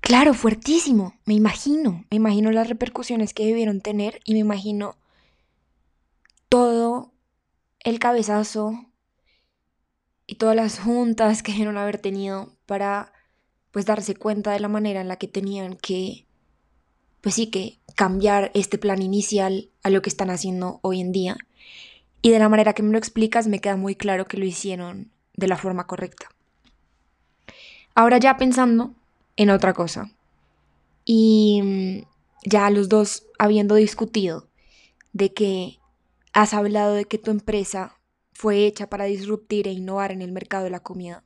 Claro, 0.00 0.34
fuertísimo, 0.34 1.14
me 1.24 1.34
imagino, 1.34 2.04
me 2.10 2.16
imagino 2.16 2.50
las 2.50 2.68
repercusiones 2.68 3.32
que 3.32 3.46
debieron 3.46 3.80
tener 3.80 4.20
y 4.24 4.32
me 4.32 4.40
imagino 4.40 4.96
todo 6.48 7.12
el 7.80 7.98
cabezazo 7.98 8.74
y 10.26 10.34
todas 10.34 10.56
las 10.56 10.78
juntas 10.78 11.42
que 11.42 11.52
debieron 11.52 11.78
haber 11.78 11.98
tenido 11.98 12.50
para 12.66 13.12
pues 13.70 13.86
darse 13.86 14.14
cuenta 14.14 14.52
de 14.52 14.60
la 14.60 14.68
manera 14.68 15.00
en 15.00 15.08
la 15.08 15.16
que 15.16 15.28
tenían 15.28 15.76
que 15.76 16.26
pues 17.20 17.36
sí 17.36 17.46
que 17.46 17.78
cambiar 17.94 18.50
este 18.54 18.78
plan 18.78 19.00
inicial 19.00 19.70
a 19.82 19.90
lo 19.90 20.02
que 20.02 20.10
están 20.10 20.30
haciendo 20.30 20.80
hoy 20.82 21.00
en 21.00 21.12
día. 21.12 21.36
Y 22.22 22.30
de 22.30 22.38
la 22.38 22.48
manera 22.48 22.72
que 22.72 22.82
me 22.82 22.92
lo 22.92 22.98
explicas 22.98 23.48
me 23.48 23.60
queda 23.60 23.76
muy 23.76 23.96
claro 23.96 24.26
que 24.26 24.38
lo 24.38 24.44
hicieron 24.44 25.10
de 25.34 25.48
la 25.48 25.56
forma 25.56 25.86
correcta. 25.86 26.28
Ahora 27.94 28.18
ya 28.18 28.36
pensando 28.36 28.94
en 29.36 29.50
otra 29.50 29.74
cosa. 29.74 30.10
Y 31.04 31.60
mm, 31.62 32.48
ya 32.48 32.70
los 32.70 32.88
dos 32.88 33.24
habiendo 33.38 33.74
discutido 33.74 34.48
de 35.12 35.32
que 35.34 35.78
has 36.32 36.54
hablado 36.54 36.94
de 36.94 37.04
que 37.04 37.18
tu 37.18 37.30
empresa 37.30 37.98
fue 38.32 38.66
hecha 38.66 38.88
para 38.88 39.04
disruptir 39.04 39.68
e 39.68 39.72
innovar 39.72 40.12
en 40.12 40.22
el 40.22 40.32
mercado 40.32 40.64
de 40.64 40.70
la 40.70 40.80
comida, 40.80 41.24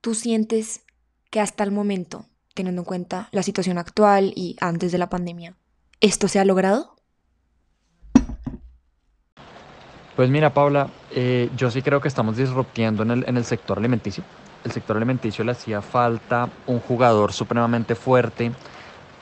¿tú 0.00 0.14
sientes 0.14 0.82
que 1.30 1.40
hasta 1.40 1.64
el 1.64 1.70
momento 1.70 2.26
teniendo 2.58 2.82
en 2.82 2.86
cuenta 2.86 3.28
la 3.30 3.44
situación 3.44 3.78
actual 3.78 4.32
y 4.34 4.56
antes 4.60 4.90
de 4.90 4.98
la 4.98 5.08
pandemia, 5.08 5.56
¿esto 6.00 6.26
se 6.26 6.40
ha 6.40 6.44
logrado? 6.44 6.96
Pues 10.18 10.30
mira, 10.30 10.50
Paula, 10.50 10.88
eh, 11.14 11.48
yo 11.56 11.70
sí 11.70 11.80
creo 11.80 12.00
que 12.00 12.08
estamos 12.08 12.36
disruptiendo 12.36 13.04
en 13.04 13.12
el, 13.12 13.24
en 13.28 13.36
el 13.36 13.44
sector 13.44 13.78
alimenticio. 13.78 14.24
El 14.64 14.72
sector 14.72 14.96
alimenticio 14.96 15.44
le 15.44 15.52
hacía 15.52 15.80
falta 15.80 16.48
un 16.66 16.80
jugador 16.80 17.32
supremamente 17.32 17.94
fuerte 17.94 18.50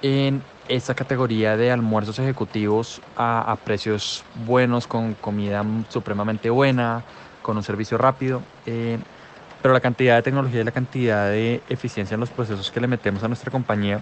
en 0.00 0.40
esa 0.68 0.94
categoría 0.94 1.58
de 1.58 1.70
almuerzos 1.70 2.18
ejecutivos 2.18 3.02
a, 3.14 3.52
a, 3.52 3.56
precios 3.56 4.24
buenos, 4.46 4.86
con 4.86 5.12
comida 5.12 5.62
supremamente 5.90 6.48
buena, 6.48 7.02
con 7.42 7.58
un 7.58 7.62
servicio 7.62 7.98
rápido. 7.98 8.40
Eh, 8.64 8.96
pero 9.60 9.74
la 9.74 9.80
cantidad 9.80 10.16
de 10.16 10.22
tecnología 10.22 10.62
y 10.62 10.64
la 10.64 10.70
cantidad 10.70 11.28
de 11.28 11.60
eficiencia 11.68 12.14
en 12.14 12.20
los 12.20 12.30
procesos 12.30 12.70
que 12.70 12.80
le 12.80 12.86
metemos 12.86 13.22
a 13.22 13.28
nuestra 13.28 13.50
compañía, 13.50 14.00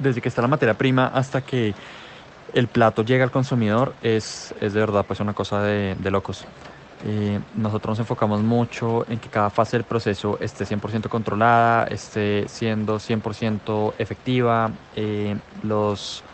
desde 0.00 0.20
que 0.20 0.28
está 0.28 0.42
la 0.42 0.48
materia 0.48 0.74
prima 0.74 1.06
hasta 1.06 1.40
que 1.40 1.72
el 2.54 2.68
plato 2.68 3.04
llega 3.04 3.24
al 3.24 3.30
consumidor, 3.30 3.94
es, 4.02 4.54
es 4.60 4.72
de 4.72 4.80
verdad 4.80 5.04
pues 5.06 5.20
una 5.20 5.34
cosa 5.34 5.62
de, 5.62 5.94
de 5.98 6.10
locos. 6.10 6.46
Nosotros 7.54 7.92
nos 7.92 7.98
enfocamos 8.00 8.42
mucho 8.42 9.04
en 9.08 9.18
que 9.18 9.28
cada 9.28 9.50
fase 9.50 9.76
del 9.76 9.84
proceso 9.84 10.38
esté 10.40 10.64
100% 10.64 11.08
controlada, 11.08 11.84
esté 11.84 12.48
siendo 12.48 12.96
100% 12.96 13.94
efectiva. 13.98 14.70
Eh, 14.96 15.36
los 15.62 16.24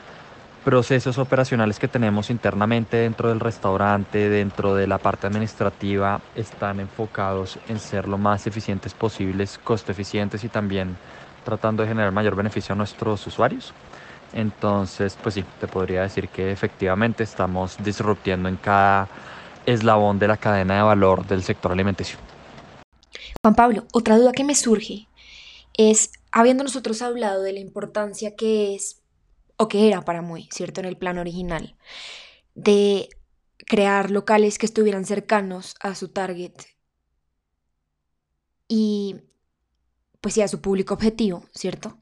procesos 0.65 1.19
operacionales 1.19 1.79
que 1.79 1.89
tenemos 1.89 2.31
internamente 2.31 2.99
dentro 2.99 3.29
del 3.29 3.41
restaurante, 3.41 4.31
dentro 4.31 4.75
de 4.75 4.87
la 4.87 4.99
parte 4.99 5.27
administrativa, 5.27 6.21
están 6.35 6.81
enfocados 6.81 7.59
en 7.69 7.79
ser 7.79 8.09
lo 8.09 8.17
más 8.17 8.47
eficientes 8.47 8.95
posibles, 8.95 9.59
costo 9.63 9.93
eficientes 9.93 10.45
y 10.45 10.49
también 10.49 10.97
tratando 11.45 11.83
de 11.83 11.89
generar 11.89 12.13
mayor 12.13 12.37
beneficio 12.37 12.73
a 12.73 12.77
nuestros 12.77 13.27
usuarios. 13.27 13.75
Entonces, 14.33 15.17
pues 15.23 15.35
sí, 15.35 15.45
te 15.61 15.69
podría 15.69 16.03
decir 16.03 16.29
que 16.29 16.51
efectivamente 16.51 17.23
estamos 17.23 17.77
disruptiendo 17.83 18.49
en 18.49 18.57
cada 18.57 19.09
eslabón 19.67 20.19
de 20.19 20.29
la 20.29 20.37
cadena 20.37 20.77
de 20.77 20.83
valor 20.83 21.27
del 21.27 21.43
sector 21.43 21.73
alimenticio. 21.73 22.19
Juan 23.43 23.55
Pablo, 23.55 23.85
otra 23.93 24.17
duda 24.17 24.33
que 24.33 24.45
me 24.45 24.55
surge 24.55 25.09
es, 25.75 26.13
habiendo 26.31 26.65
nosotros 26.65 27.03
hablado 27.03 27.43
de 27.43 27.53
la 27.53 27.61
importancia 27.61 28.35
que 28.37 28.75
es 28.75 29.03
o 29.57 29.69
que 29.69 29.89
era 29.89 30.03
para 30.03 30.23
muy, 30.23 30.49
¿cierto? 30.53 30.81
En 30.81 30.87
el 30.87 30.97
plan 30.97 31.19
original, 31.19 31.77
de 32.55 33.09
crear 33.67 34.11
locales 34.11 34.59
que 34.59 34.67
estuvieran 34.67 35.05
cercanos 35.05 35.77
a 35.81 35.95
su 35.95 36.09
target 36.09 36.53
y 38.69 39.17
pues 40.21 40.35
sí 40.35 40.43
a 40.43 40.49
su 40.49 40.61
público 40.61 40.95
objetivo, 40.95 41.45
¿cierto? 41.55 41.99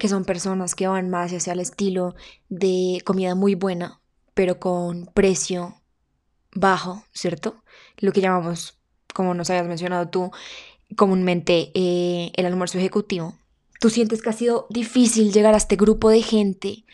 Que 0.00 0.08
son 0.08 0.24
personas 0.24 0.74
que 0.74 0.88
van 0.88 1.10
más 1.10 1.30
hacia 1.30 1.52
el 1.52 1.60
estilo 1.60 2.14
de 2.48 3.02
comida 3.04 3.34
muy 3.34 3.54
buena, 3.54 4.00
pero 4.32 4.58
con 4.58 5.04
precio 5.12 5.76
bajo, 6.54 7.04
¿cierto? 7.12 7.62
Lo 7.98 8.10
que 8.12 8.22
llamamos, 8.22 8.78
como 9.12 9.34
nos 9.34 9.50
habías 9.50 9.68
mencionado 9.68 10.08
tú, 10.08 10.30
comúnmente 10.96 11.70
eh, 11.74 12.32
el 12.34 12.46
almuerzo 12.46 12.78
ejecutivo. 12.78 13.34
¿Tú 13.78 13.90
sientes 13.90 14.22
que 14.22 14.30
ha 14.30 14.32
sido 14.32 14.66
difícil 14.70 15.32
llegar 15.32 15.52
a 15.52 15.58
este 15.58 15.76
grupo 15.76 16.08
de 16.08 16.22
gente 16.22 16.84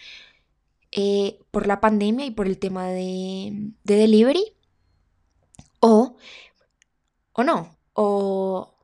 eh, 0.90 1.38
por 1.52 1.68
la 1.68 1.80
pandemia 1.80 2.26
y 2.26 2.32
por 2.32 2.48
el 2.48 2.58
tema 2.58 2.88
de, 2.88 3.70
delivery? 3.84 4.52
¿O, 5.78 6.16
o 7.32 7.44
no? 7.44 7.76
O, 7.92 8.75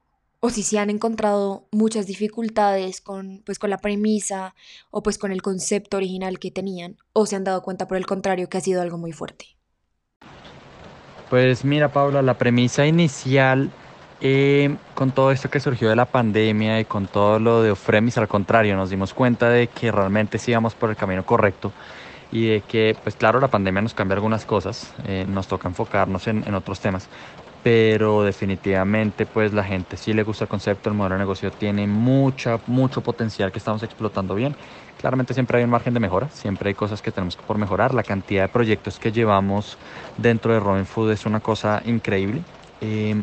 o 0.45 0.51
si 0.51 0.65
se 0.65 0.81
han 0.81 0.91
encontrado 0.91 1.69
muchas 1.71 2.09
dificultades 2.09 3.01
con, 3.01 3.43
pues, 3.47 3.61
con 3.61 3.71
la 3.71 3.79
premisa 3.79 4.57
o 4.91 5.01
pues 5.01 5.17
con 5.17 5.31
el 5.31 5.41
concepto 5.41 5.99
original 5.99 6.41
que 6.41 6.51
tenían, 6.51 6.97
o 7.13 7.27
se 7.27 7.37
han 7.37 7.45
dado 7.45 7.63
cuenta 7.63 7.87
por 7.87 7.97
el 7.97 8.07
contrario 8.07 8.49
que 8.49 8.59
ha 8.59 8.61
sido 8.61 8.83
algo 8.83 8.99
muy 8.99 9.13
fuerte. 9.13 9.47
Pues 11.31 11.65
mira, 11.65 11.93
Paula, 11.93 12.23
la 12.23 12.37
premisa 12.37 12.85
inicial 12.85 13.71
eh, 14.21 14.75
con 14.97 15.13
todo 15.13 15.31
esto 15.31 15.49
que 15.49 15.61
surgió 15.61 15.89
de 15.89 15.97
la 15.97 16.07
pandemia 16.07 16.81
y 16.81 16.87
con 16.87 17.07
todo 17.07 17.39
lo 17.39 17.63
de 17.63 17.71
Ofremis, 17.71 18.19
al 18.19 18.27
contrario, 18.27 18.75
nos 18.75 18.91
dimos 18.91 19.15
cuenta 19.15 19.49
de 19.49 19.69
que 19.69 19.93
realmente 19.93 20.39
sí 20.39 20.51
íbamos 20.51 20.75
por 20.75 20.91
el 20.91 20.97
camino 20.97 21.25
correcto 21.25 21.73
y 22.33 22.47
de 22.49 22.61
que, 22.63 22.97
pues 23.01 23.15
claro, 23.15 23.39
la 23.39 23.49
pandemia 23.49 23.83
nos 23.83 23.95
cambia 23.95 24.17
algunas 24.17 24.45
cosas, 24.45 24.93
eh, 25.07 25.25
nos 25.29 25.47
toca 25.47 25.69
enfocarnos 25.69 26.27
en, 26.27 26.43
en, 26.47 26.55
otros 26.55 26.81
temas, 26.81 27.09
pero 27.63 28.25
definitivamente 28.25 29.25
pues 29.27 29.53
la 29.53 29.63
gente 29.63 29.97
sí 29.97 30.13
le 30.13 30.25
gusta 30.25 30.45
el 30.45 30.49
concepto, 30.49 30.89
el 30.89 30.97
modelo 30.97 31.15
de 31.15 31.21
negocio 31.21 31.51
tiene 31.51 31.87
mucha, 31.87 32.59
mucho 32.67 33.01
potencial 33.03 33.53
que 33.53 33.59
estamos 33.59 33.83
explotando 33.83 34.35
bien. 34.35 34.57
Claramente 34.99 35.35
siempre 35.35 35.59
hay 35.59 35.65
un 35.65 35.71
margen 35.71 35.95
de 35.95 36.01
mejora, 36.01 36.29
siempre 36.31 36.69
hay 36.69 36.75
cosas 36.75 37.03
que 37.03 37.13
tenemos 37.13 37.37
por 37.37 37.59
mejorar. 37.59 37.95
La 37.95 38.03
cantidad 38.03 38.43
de 38.43 38.49
proyectos 38.49 38.99
que 38.99 39.13
llevamos 39.13 39.79
dentro 40.17 40.53
de 40.53 40.61
Robin 40.61 40.87
Food 40.87 41.13
es 41.13 41.27
una 41.27 41.41
cosa 41.41 41.83
increíble. 41.85 42.43
Eh, 42.81 43.17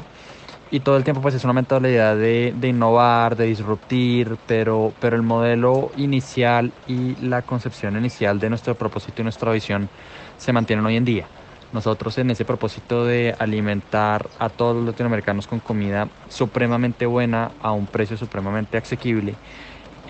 y 0.72 0.82
todo 0.82 0.98
el 0.98 1.04
tiempo 1.04 1.22
pues 1.22 1.34
es 1.34 1.44
una 1.44 1.54
mentalidad 1.54 2.16
de, 2.16 2.54
de, 2.56 2.68
innovar, 2.68 3.36
de 3.36 3.46
disruptir, 3.46 4.38
pero, 4.46 4.94
pero 5.00 5.16
el 5.16 5.24
modelo 5.24 5.92
inicial 5.96 6.72
y 6.86 7.16
la 7.16 7.42
concepción 7.42 7.98
inicial 7.98 8.40
de 8.40 8.50
nuestro 8.50 8.76
propósito 8.76 9.22
y 9.22 9.24
nuestra 9.24 9.52
visión 9.52 9.90
se 10.38 10.54
mantienen 10.54 10.86
hoy 10.86 10.96
en 10.96 11.06
día. 11.06 11.28
Nosotros 11.72 12.18
en 12.18 12.32
ese 12.32 12.46
propósito 12.46 13.06
de 13.06 13.36
alimentar 13.38 14.32
a 14.40 14.50
todos 14.50 14.76
los 14.76 14.86
latinoamericanos 14.86 15.48
con 15.48 15.60
comida 15.60 16.10
supremamente 16.28 17.06
buena 17.06 17.52
a 17.60 17.72
un 17.74 17.88
precio 17.88 18.18
supremamente 18.18 18.78
asequible, 18.78 19.40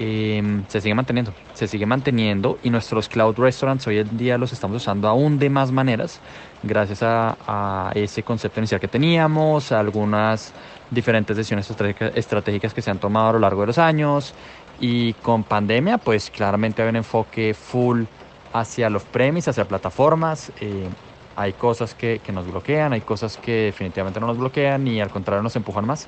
eh, 0.02 0.64
se 0.70 0.80
sigue 0.80 0.96
manteniendo, 0.96 1.34
se 1.52 1.68
sigue 1.68 1.86
manteniendo 1.86 2.58
y 2.64 2.70
nuestros 2.70 3.10
cloud 3.10 3.36
restaurants 3.38 3.86
hoy 3.88 3.98
en 3.98 4.16
día 4.18 4.38
los 4.38 4.54
estamos 4.54 4.78
usando 4.78 5.10
aún 5.10 5.40
de 5.40 5.50
más 5.50 5.74
maneras 5.74 6.22
gracias 6.62 7.04
a, 7.04 7.38
a 7.46 7.92
ese 7.96 8.24
concepto 8.24 8.62
inicial 8.62 8.80
que 8.80 8.88
teníamos, 8.88 9.74
a 9.74 9.80
algunas 9.82 10.56
diferentes 10.90 11.36
decisiones 11.36 11.70
estratégicas 12.16 12.74
que 12.74 12.82
se 12.82 12.90
han 12.92 13.00
tomado 13.00 13.30
a 13.30 13.34
lo 13.34 13.40
largo 13.40 13.62
de 13.62 13.68
los 13.68 13.78
años 13.78 14.36
y 14.78 15.16
con 15.16 15.44
pandemia 15.44 15.98
pues 15.98 16.32
claramente 16.32 16.82
hay 16.82 16.88
un 16.90 16.96
enfoque 16.96 17.54
full 17.54 18.06
hacia 18.52 18.90
los 18.90 19.06
premis, 19.06 19.48
hacia 19.48 19.68
plataformas. 19.68 20.52
Eh, 20.62 20.96
hay 21.40 21.54
cosas 21.54 21.96
que, 21.96 22.20
que, 22.24 22.32
nos 22.32 22.46
bloquean, 22.46 22.92
hay 22.92 23.02
cosas 23.02 23.38
que 23.38 23.66
definitivamente 23.66 24.20
no 24.20 24.28
nos 24.28 24.38
bloquean 24.38 24.86
y 24.88 25.00
al 25.00 25.10
contrario 25.10 25.42
nos 25.42 25.56
empujan 25.56 25.86
más 25.86 26.08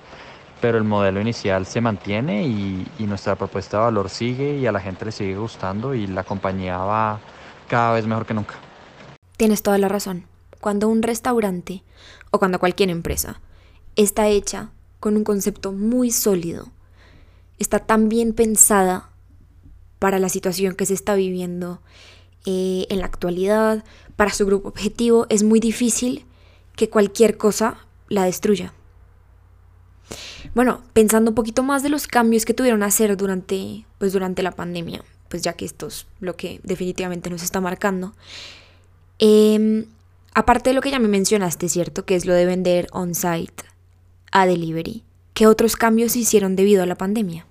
pero 0.59 0.77
el 0.77 0.83
modelo 0.83 1.19
inicial 1.19 1.65
se 1.65 1.81
mantiene 1.81 2.45
y, 2.45 2.87
y, 2.99 3.05
nuestra 3.05 3.35
propuesta 3.35 3.77
de 3.77 3.83
valor 3.85 4.11
sigue 4.11 4.57
y 4.57 4.67
a 4.67 4.71
la 4.71 4.79
gente 4.79 5.05
le 5.05 5.11
sigue 5.11 5.35
gustando 5.35 5.95
y 5.95 6.05
la 6.05 6.23
compañía 6.23 6.77
va 6.77 7.19
cada 7.67 7.93
vez 7.93 8.05
mejor 8.05 8.27
que 8.27 8.35
nunca. 8.35 8.53
Tienes 9.37 9.63
toda 9.63 9.79
la 9.79 9.87
razón. 9.87 10.25
Cuando 10.59 10.87
un 10.87 11.01
restaurante 11.01 11.83
o 12.29 12.37
cuando 12.37 12.59
cualquier 12.59 12.91
empresa 12.91 13.41
está 13.95 14.27
hecha 14.27 14.69
con 14.99 15.17
un 15.17 15.23
concepto 15.23 15.71
muy 15.71 16.11
sólido, 16.11 16.67
está 17.57 17.79
tan 17.79 18.07
bien 18.07 18.33
pensada 18.33 19.09
para 19.97 20.19
la 20.19 20.29
situación 20.29 20.75
que 20.75 20.85
se 20.85 20.93
está 20.93 21.15
viviendo 21.15 21.81
eh, 22.45 22.85
en 22.89 22.99
la 22.99 23.05
actualidad, 23.05 23.83
para 24.15 24.31
su 24.31 24.45
grupo 24.45 24.69
objetivo, 24.69 25.25
es 25.29 25.43
muy 25.43 25.59
difícil 25.59 26.25
que 26.75 26.89
cualquier 26.89 27.37
cosa 27.37 27.77
la 28.09 28.23
destruya. 28.23 28.73
Bueno, 30.53 30.81
pensando 30.93 31.31
un 31.31 31.35
poquito 31.35 31.63
más 31.63 31.83
de 31.83 31.89
los 31.89 32.07
cambios 32.07 32.45
que 32.45 32.53
tuvieron 32.53 32.81
que 32.81 32.85
hacer 32.85 33.15
durante, 33.15 33.85
pues 33.99 34.13
durante 34.13 34.43
la 34.43 34.51
pandemia, 34.51 35.03
pues 35.29 35.41
ya 35.41 35.53
que 35.53 35.65
esto 35.65 35.87
es 35.87 36.07
lo 36.19 36.35
que 36.35 36.59
definitivamente 36.63 37.29
nos 37.29 37.43
está 37.43 37.61
marcando. 37.61 38.13
Em, 39.19 39.85
aparte 40.33 40.71
de 40.71 40.73
lo 40.73 40.81
que 40.81 40.91
ya 40.91 40.99
me 40.99 41.07
mencionaste, 41.07 41.69
¿cierto? 41.69 42.05
Que 42.05 42.15
es 42.15 42.25
lo 42.25 42.33
de 42.33 42.45
vender 42.45 42.87
on-site 42.91 43.63
a 44.31 44.45
delivery. 44.45 45.03
¿Qué 45.33 45.47
otros 45.47 45.75
cambios 45.75 46.15
hicieron 46.15 46.55
debido 46.55 46.83
a 46.83 46.85
la 46.85 46.95
pandemia? 46.95 47.45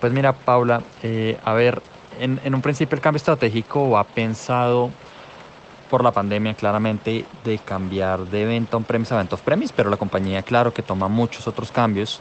Pues 0.00 0.12
mira, 0.12 0.32
Paula, 0.32 0.84
eh, 1.02 1.38
a 1.44 1.54
ver, 1.54 1.82
en, 2.18 2.40
en, 2.44 2.54
un 2.54 2.62
principio 2.62 2.96
el 2.96 3.02
cambio 3.02 3.18
estratégico 3.18 3.90
va 3.90 4.04
pensado 4.04 4.90
por 5.88 6.04
la 6.04 6.12
pandemia 6.12 6.54
claramente 6.54 7.24
de 7.44 7.58
cambiar 7.58 8.26
de 8.26 8.44
venta 8.44 8.76
on-premise 8.76 9.14
a 9.14 9.18
venta 9.18 9.36
off-premise, 9.36 9.72
pero 9.74 9.90
la 9.90 9.96
compañía 9.96 10.42
claro 10.42 10.72
que 10.72 10.82
toma 10.82 11.08
muchos 11.08 11.48
otros 11.48 11.72
cambios 11.72 12.20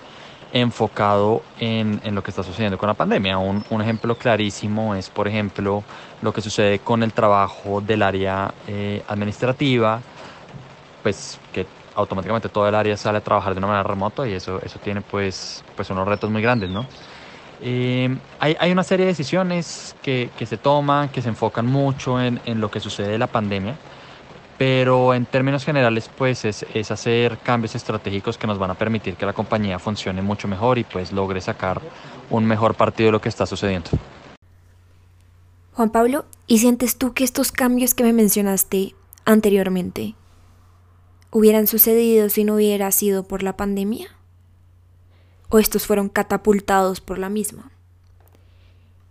enfocado 0.54 1.42
en, 1.60 2.00
en, 2.04 2.16
lo 2.16 2.24
que 2.24 2.32
está 2.32 2.42
sucediendo 2.44 2.78
con 2.78 2.88
la 2.88 2.94
pandemia. 2.94 3.38
Un, 3.38 3.64
un, 3.70 3.82
ejemplo 3.82 4.16
clarísimo 4.16 4.96
es, 4.96 5.10
por 5.10 5.28
ejemplo, 5.28 5.84
lo 6.22 6.34
que 6.34 6.42
sucede 6.42 6.80
con 6.80 7.04
el 7.04 7.12
trabajo 7.12 7.82
del 7.82 8.02
área 8.02 8.54
eh, 8.68 9.04
administrativa, 9.08 10.00
pues 11.04 11.38
que 11.52 11.66
automáticamente 11.96 12.48
todo 12.48 12.68
el 12.68 12.76
área 12.76 12.96
sale 12.96 13.18
a 13.18 13.22
trabajar 13.22 13.54
de 13.54 13.58
una 13.58 13.68
manera 13.68 13.84
remota 13.84 14.28
y 14.28 14.34
eso, 14.34 14.62
eso 14.64 14.80
tiene 14.80 15.02
pues, 15.02 15.64
pues 15.76 15.90
unos 15.90 16.08
retos 16.08 16.30
muy 16.30 16.42
grandes, 16.42 16.70
¿no? 16.70 16.86
Eh, 17.62 18.16
hay, 18.40 18.72
una 18.72 18.84
serie 18.84 19.06
de 19.06 19.12
decisiones 19.12 19.96
que, 20.04 20.30
se 20.46 20.58
toman, 20.58 21.10
que 21.10 21.22
se 21.22 21.30
enfocan 21.30 21.66
mucho 21.66 22.22
en, 22.22 22.40
lo 22.62 22.70
que 22.70 22.80
sucede 22.80 23.10
de 23.10 23.18
la 23.18 23.28
pandemia 23.28 23.76
pero 24.60 25.14
en 25.14 25.28
términos 25.28 25.64
generales 25.64 26.10
pues 26.18 26.44
es, 26.44 26.66
es, 26.74 26.90
hacer 26.90 27.38
cambios 27.38 27.76
estratégicos 27.76 28.40
que 28.40 28.48
nos 28.48 28.58
van 28.58 28.72
a 28.72 28.74
permitir 28.74 29.16
que 29.16 29.24
la 29.24 29.34
compañía 29.34 29.78
funcione 29.78 30.24
mucho 30.24 30.48
mejor 30.48 30.80
y 30.80 30.84
pues 30.84 31.12
logre 31.12 31.42
sacar 31.42 31.80
un 32.32 32.44
mejor 32.44 32.74
partido 32.74 33.10
de 33.10 33.12
lo 33.12 33.22
que 33.22 33.30
está 33.30 33.46
sucediendo. 33.46 33.92
Juan 35.74 35.92
Pablo, 35.92 36.26
¿y 36.48 36.58
sientes 36.58 36.98
tú 36.98 37.14
que 37.14 37.24
estos 37.24 37.52
cambios 37.52 37.94
que 37.94 38.04
me 38.04 38.12
mencionaste 38.12 38.96
anteriormente 39.26 40.16
hubieran 41.30 41.68
sucedido 41.68 42.30
si 42.30 42.44
no 42.44 42.56
hubiera 42.56 42.92
sido 42.92 43.28
por 43.28 43.44
la 43.44 43.56
pandemia? 43.56 44.17
¿O 45.50 45.60
estos 45.60 45.86
fueron 45.86 46.10
catapultados 46.10 47.02
por 47.02 47.18
la 47.20 47.30
misma? 47.30 47.72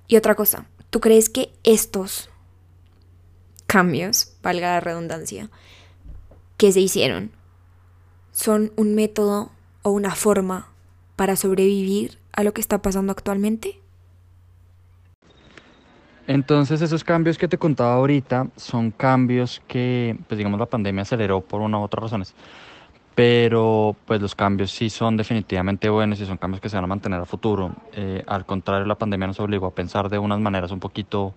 Y 0.09 0.17
otra 0.17 0.35
cosa, 0.35 0.67
¿tú 0.91 1.01
crees 1.01 1.29
que 1.29 1.53
estos 1.65 2.31
cambios, 3.67 4.37
valga 4.43 4.75
la 4.75 4.81
redundancia, 4.81 5.51
que 6.57 6.73
se 6.73 6.81
hicieron 6.81 7.33
son 8.37 8.71
un 8.77 8.95
método 8.95 9.51
o 9.83 9.91
una 9.91 10.15
forma 10.15 10.69
para 11.17 11.37
sobrevivir 11.37 12.19
a 12.33 12.45
lo 12.45 12.53
que 12.53 12.61
está 12.61 12.83
pasando 12.83 13.13
actualmente? 13.13 13.81
Entonces 16.27 16.83
esos 16.83 17.03
cambios 17.03 17.39
que 17.39 17.49
te 17.49 17.57
contaba 17.57 17.95
ahorita 17.95 18.49
son 18.57 18.91
cambios 18.91 19.63
que, 19.67 20.19
pues 20.29 20.37
digamos, 20.37 20.61
la 20.61 20.67
pandemia 20.67 21.03
aceleró 21.03 21.41
por 21.41 21.61
una 21.63 21.79
u 21.79 21.83
otras 21.83 22.03
razones. 22.03 22.35
Pero 23.17 23.97
pues 24.05 24.21
los 24.21 24.35
cambios 24.35 24.71
sí 24.71 24.91
son 24.91 25.17
definitivamente 25.17 25.89
buenos 25.89 26.21
y 26.21 26.27
son 26.27 26.37
cambios 26.37 26.61
que 26.61 26.69
se 26.69 26.77
van 26.77 26.85
a 26.85 26.87
mantener 26.87 27.19
a 27.19 27.25
futuro. 27.25 27.75
Eh, 27.95 28.23
al 28.27 28.45
contrario, 28.45 28.85
la 28.87 28.95
pandemia 28.95 29.27
nos 29.27 29.41
obligó 29.41 29.67
a 29.67 29.75
pensar 29.75 30.11
de 30.11 30.19
unas 30.19 30.39
maneras 30.39 30.71
un 30.71 30.81
poquito 30.81 31.33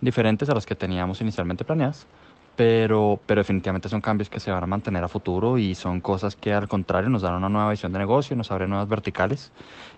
diferentes 0.00 0.50
a 0.50 0.54
las 0.54 0.66
que 0.66 0.74
teníamos 0.74 1.20
inicialmente 1.20 1.64
planeadas, 1.64 2.08
pero, 2.56 3.20
pero 3.24 3.40
definitivamente 3.40 3.88
son 3.88 4.00
cambios 4.00 4.28
que 4.28 4.40
se 4.40 4.50
van 4.50 4.64
a 4.64 4.66
mantener 4.66 5.04
a 5.04 5.08
futuro 5.08 5.58
y 5.58 5.76
son 5.76 6.00
cosas 6.00 6.34
que 6.34 6.52
al 6.52 6.66
contrario 6.66 7.08
nos 7.08 7.22
dan 7.22 7.34
una 7.34 7.48
nueva 7.48 7.70
visión 7.70 7.92
de 7.92 8.00
negocio, 8.00 8.34
nos 8.34 8.50
abren 8.50 8.70
nuevas 8.70 8.88
verticales 8.88 9.52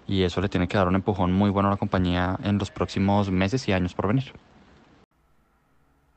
y 0.07 0.25
eso 0.25 0.43
le 0.43 0.51
tiene 0.51 0.69
que 0.69 0.77
dar 0.77 0.89
un 0.89 0.95
empujón 0.95 1.33
muy 1.33 1.49
bueno 1.49 1.71
a 1.71 1.73
la 1.73 1.79
compañía 1.79 2.39
en 2.45 2.59
los 2.59 2.71
próximos 2.71 3.31
meses 3.31 3.67
y 3.67 3.73
años 3.73 3.95
por 3.95 4.09
venir. 4.09 4.31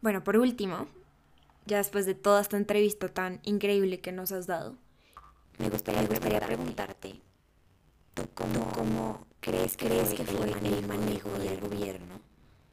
Bueno, 0.01 0.21
por 0.21 0.35
último, 0.35 0.87
ya 1.65 1.77
después 1.77 2.05
de 2.05 2.13
toda 2.13 2.41
esta 2.41 2.57
entrevista 2.57 3.07
tan 3.07 3.39
increíble 3.43 4.01
que 4.01 4.11
nos 4.11 4.33
has 4.33 4.47
dado, 4.47 4.75
me 5.57 5.69
gustaría, 5.69 6.01
me 6.01 6.07
gustaría 6.07 6.39
preguntarte, 6.39 7.21
¿tú 8.13 8.23
cómo, 8.33 8.71
cómo 8.73 9.25
crees, 9.39 9.75
crees 9.77 10.13
que 10.13 10.23
fue 10.23 10.45
el 10.45 10.87
manejo 10.87 11.29
del 11.39 11.59
gobierno 11.59 12.19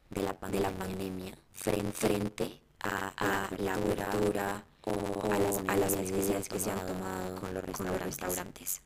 de 0.09 0.21
la, 0.23 0.35
de 0.49 0.59
la 0.59 0.69
pandemia 0.71 1.33
frente, 1.53 2.61
a, 2.83 3.49
la 3.57 3.73
apertura 3.73 4.63
o, 4.81 4.91
a 5.31 5.75
las, 5.75 5.95
a 5.95 6.49
que 6.49 6.59
se 6.59 6.71
han 6.71 6.85
tomado 6.85 7.35
con 7.41 7.53
los 7.53 7.63
restaurantes. 7.63 8.81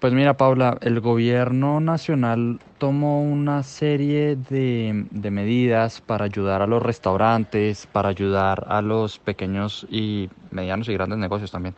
Pues 0.00 0.12
mira, 0.12 0.36
Paula, 0.36 0.78
el 0.80 0.98
gobierno 0.98 1.78
nacional 1.78 2.58
tomó 2.78 3.22
una 3.22 3.62
serie 3.62 4.34
de, 4.34 5.06
medidas 5.30 6.00
para 6.00 6.24
ayudar 6.24 6.60
a 6.60 6.66
los 6.66 6.82
restaurantes, 6.82 7.86
para 7.86 8.08
ayudar 8.08 8.64
a 8.68 8.82
los 8.82 9.20
pequeños 9.20 9.86
y 9.88 10.28
medianos 10.50 10.88
y 10.88 10.94
grandes 10.94 11.20
negocios 11.20 11.52
también 11.52 11.76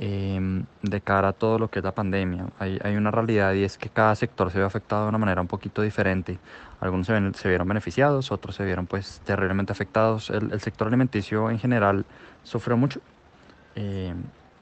eh, 0.00 0.64
de 0.82 1.00
cara 1.00 1.28
a 1.28 1.32
todo 1.32 1.58
lo 1.58 1.68
que 1.68 1.80
es 1.80 1.84
la 1.84 1.92
pandemia. 1.92 2.46
Hay, 2.58 2.96
una 2.96 3.10
realidad 3.10 3.52
y 3.54 3.64
es 3.64 3.76
que 3.76 3.88
cada 3.88 4.14
sector 4.14 4.50
se 4.52 4.58
ve 4.58 4.64
afectado 4.64 5.02
de 5.02 5.08
una 5.08 5.18
manera 5.18 5.40
un 5.40 5.48
poquito 5.48 5.82
diferente. 5.82 6.38
Algunos 6.80 7.08
se, 7.08 7.12
ven, 7.12 7.34
vieron 7.44 7.66
beneficiados, 7.66 8.30
otros 8.30 8.54
se 8.54 8.64
vieron 8.64 8.86
pues 8.86 9.20
terriblemente 9.24 9.72
afectados. 9.72 10.30
El, 10.30 10.60
sector 10.60 10.86
alimenticio 10.86 11.50
en 11.50 11.58
general 11.58 12.04
sufrió 12.44 12.76
mucho. 12.76 13.00
Eh, 13.74 14.14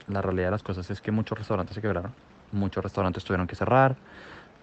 la 0.09 0.23
realidad 0.23 0.47
de 0.47 0.51
las 0.53 0.63
cosas 0.63 0.91
es 0.91 1.01
que 1.03 1.11
muchos 1.11 1.37
restaurantes 1.37 1.75
se 1.75 1.83
quebraron, 1.83 2.13
muchos 2.53 2.83
restaurantes 2.83 3.23
tuvieron 3.25 3.47
que 3.47 3.57
cerrar. 3.57 3.97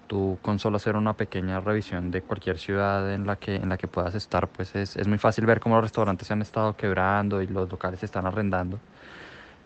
Tú 0.08 0.40
con 0.42 0.58
solo 0.60 0.78
hacer 0.78 0.96
una 0.96 1.14
pequeña 1.14 1.60
revisión 1.60 2.12
de 2.12 2.22
cualquier 2.22 2.58
ciudad 2.58 3.14
en 3.14 3.28
la 3.28 3.36
que, 3.36 3.56
en 3.56 3.70
la 3.70 3.78
que 3.78 3.88
puedas 3.88 4.16
estar, 4.16 4.48
pues 4.48 4.76
es, 4.76 4.98
es 4.98 5.08
muy 5.08 5.18
fácil 5.18 5.46
ver 5.46 5.60
cómo 5.60 5.76
los 5.76 5.84
restaurantes 5.84 6.28
se 6.28 6.34
han 6.34 6.42
estado 6.42 6.76
quebrando 6.76 7.42
y 7.42 7.48
los 7.48 7.70
locales 7.70 8.00
se 8.00 8.08
están 8.08 8.26
arrendando. 8.26 8.80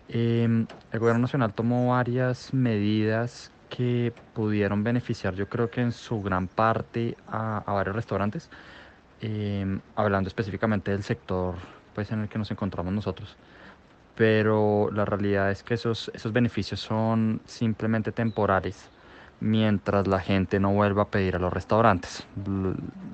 Eh, 0.10 0.66
el 0.92 1.00
gobierno 1.00 1.22
nacional 1.22 1.54
tomó 1.54 1.90
varias 1.90 2.54
medidas 2.54 3.52
que 3.70 4.14
pudieron 4.34 4.84
beneficiar, 4.84 5.36
yo 5.36 5.50
creo 5.50 5.70
que 5.70 5.82
en 5.82 5.92
su 5.92 6.22
gran 6.22 6.48
parte 6.48 7.18
a, 7.28 7.58
a 7.58 7.74
varios 7.74 7.96
restaurantes, 7.96 8.50
eh, 9.22 9.80
hablando 9.96 10.28
específicamente 10.28 10.92
del 10.92 11.04
sector 11.04 11.56
pues, 11.94 12.12
en 12.12 12.22
el 12.22 12.30
que 12.30 12.38
nos 12.38 12.52
encontramos 12.52 12.94
nosotros. 12.94 13.36
Pero 14.16 14.90
la 14.92 15.06
realidad 15.06 15.52
es 15.52 15.64
que 15.64 15.76
esos, 15.76 16.10
esos 16.14 16.34
beneficios 16.34 16.80
son 16.80 17.42
simplemente 17.46 18.12
temporales 18.12 18.90
mientras 19.40 20.08
la 20.08 20.20
gente 20.20 20.60
no 20.60 20.74
vuelva 20.74 21.04
a 21.04 21.08
pedir 21.08 21.36
a 21.36 21.40
los 21.40 21.54
restaurantes. 21.54 22.26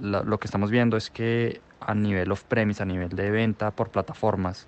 Lo, 0.02 0.24
lo 0.24 0.38
que 0.40 0.48
estamos 0.48 0.72
viendo 0.72 0.96
es 0.96 1.10
que 1.10 1.60
a 1.82 1.94
nivel 1.94 2.32
off-premise, 2.32 2.82
a 2.82 2.86
nivel 2.86 3.10
de 3.10 3.32
venta 3.32 3.72
por 3.72 3.90
plataformas, 3.90 4.68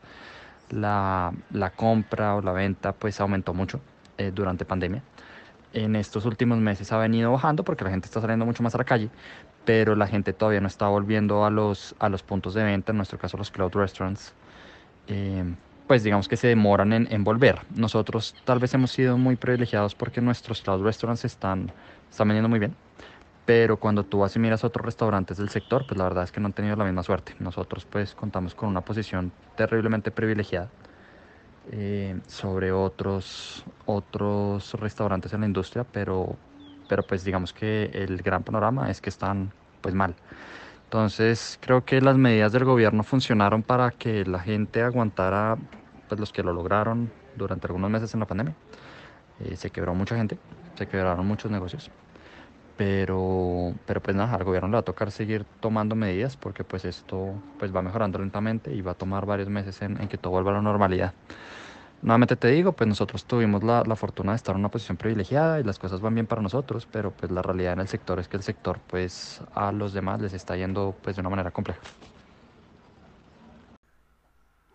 la, 0.69 1.33
la, 1.51 1.69
compra 1.71 2.35
o 2.35 2.41
la 2.41 2.51
venta 2.51 2.93
pues 2.93 3.19
aumentó 3.19 3.53
mucho 3.53 3.79
eh, 4.17 4.31
durante 4.33 4.65
pandemia. 4.65 5.03
En 5.73 5.95
estos 5.95 6.25
últimos 6.25 6.57
meses 6.59 6.91
ha 6.91 6.97
venido 6.97 7.31
bajando 7.31 7.63
porque 7.63 7.83
la 7.83 7.89
gente 7.89 8.05
está 8.05 8.21
saliendo 8.21 8.45
mucho 8.45 8.63
más 8.63 8.73
a 8.75 8.77
la 8.77 8.85
calle, 8.85 9.09
pero 9.65 9.95
la 9.95 10.07
gente 10.07 10.31
todavía 10.31 10.61
no 10.61 10.67
está 10.67 10.87
volviendo 10.87 11.45
a 11.45 11.49
los, 11.49 11.95
a 11.99 12.07
los 12.09 12.23
puntos 12.23 12.53
de 12.53 12.63
venta, 12.63 12.91
en 12.91 12.97
nuestro 12.97 13.17
caso 13.19 13.37
los 13.37 13.51
cloud 13.51 13.73
restaurants, 13.73 14.33
eh, 15.07 15.43
pues 15.87 16.03
digamos 16.03 16.27
que 16.27 16.37
se 16.37 16.47
demoran 16.47 16.93
en, 16.93 17.07
en, 17.11 17.23
volver. 17.23 17.59
Nosotros 17.75 18.35
tal 18.45 18.59
vez 18.59 18.73
hemos 18.73 18.91
sido 18.91 19.17
muy 19.17 19.35
privilegiados 19.35 19.95
porque 19.95 20.21
nuestros 20.21 20.61
cloud 20.61 20.83
restaurants 20.83 21.25
están, 21.25 21.71
están 22.09 22.27
vendiendo 22.27 22.49
muy 22.49 22.59
bien, 22.59 22.75
pero 23.45 23.79
cuando 23.79 24.05
tú 24.05 24.19
vas 24.19 24.35
y 24.35 24.39
miras 24.39 24.63
otros 24.63 24.85
restaurantes 24.85 25.37
del 25.37 25.49
sector, 25.49 25.85
pues 25.85 25.97
la 25.97 26.05
verdad 26.05 26.23
es 26.25 26.31
que 26.31 26.39
no 26.41 26.47
han 26.47 26.53
tenido 26.53 26.75
la 26.75 26.85
misma 26.85 27.03
suerte. 27.03 27.35
Nosotros 27.39 27.85
pues 27.85 28.15
contamos 28.15 28.55
con 28.55 28.69
una 28.69 28.81
posición 28.83 29.33
terriblemente 29.55 30.11
privilegiada 30.11 30.71
eh, 31.65 32.21
sobre 32.27 32.71
otros, 32.71 33.63
otros 33.85 34.73
restaurantes 34.75 35.33
en 35.33 35.41
la 35.41 35.47
industria, 35.47 35.83
pero, 35.85 36.39
pero 36.87 37.05
pues 37.05 37.23
digamos 37.23 37.53
que 37.53 37.85
el 37.93 38.17
gran 38.21 38.43
panorama 38.43 38.89
es 38.91 39.01
que 39.01 39.09
están 39.09 39.53
pues 39.81 39.95
mal. 39.95 40.15
Entonces 40.83 41.57
creo 41.61 41.85
que 41.85 42.01
las 42.01 42.17
medidas 42.17 42.51
del 42.53 42.65
gobierno 42.65 43.03
funcionaron 43.03 43.63
para 43.63 43.91
que 43.91 44.25
la 44.25 44.39
gente 44.39 44.81
aguantara, 44.83 45.57
pues 46.07 46.19
los 46.19 46.33
que 46.33 46.43
lo 46.43 46.53
lograron 46.53 47.13
durante 47.35 47.67
algunos 47.67 47.91
meses 47.91 48.13
en 48.13 48.21
la 48.21 48.27
pandemia 48.27 48.55
Eh, 49.39 49.55
se 49.57 49.71
quebró 49.71 49.93
mucha 49.95 50.15
gente, 50.15 50.39
se 50.75 50.87
quebraron 50.87 51.25
muchos 51.27 51.51
negocios. 51.51 51.91
Pero, 52.77 53.73
pero 53.85 54.01
pues 54.01 54.15
nada, 54.17 54.35
al 54.35 54.43
gobierno 54.43 54.67
le 54.67 54.73
va 54.73 54.79
a 54.79 54.83
tocar 54.83 55.09
seguir 55.11 55.45
tomando 55.61 55.95
medidas 55.95 56.35
porque 56.35 56.65
pues 56.65 56.83
esto 56.83 57.33
pues 57.57 57.73
va 57.73 57.81
mejorando 57.81 58.19
lentamente 58.19 58.73
y 58.73 58.81
va 58.81 58.91
a 58.91 58.95
tomar 58.95 59.25
varios 59.25 59.47
meses 59.49 59.81
en, 59.81 60.01
en 60.01 60.09
que 60.09 60.17
todo 60.17 60.33
vuelva 60.33 60.51
a 60.51 60.55
la 60.55 60.61
normalidad. 60.61 61.13
Nuevamente 62.01 62.35
te 62.35 62.49
digo, 62.49 62.73
pues 62.73 62.87
nosotros 62.87 63.25
tuvimos 63.25 63.63
la, 63.63 63.83
la, 63.83 63.95
fortuna 63.95 64.33
de 64.33 64.35
estar 64.35 64.53
en 64.53 64.59
una 64.59 64.69
posición 64.69 64.97
privilegiada 64.97 65.59
y 65.59 65.63
las 65.63 65.79
cosas 65.79 66.01
van 66.01 66.13
bien 66.13 66.27
para 66.27 66.41
nosotros, 66.41 66.87
pero 66.91 67.11
pues 67.11 67.31
la 67.31 67.41
realidad 67.41 67.73
en 67.73 67.79
el 67.79 67.87
sector 67.87 68.19
es 68.19 68.27
que 68.27 68.37
el 68.37 68.43
sector 68.43 68.79
pues 68.87 69.41
a 69.55 69.71
los 69.71 69.93
demás 69.93 70.21
les 70.21 70.33
está 70.33 70.55
yendo 70.57 70.95
pues 71.01 71.15
de 71.15 71.21
una 71.21 71.29
manera 71.29 71.51
compleja. 71.51 71.79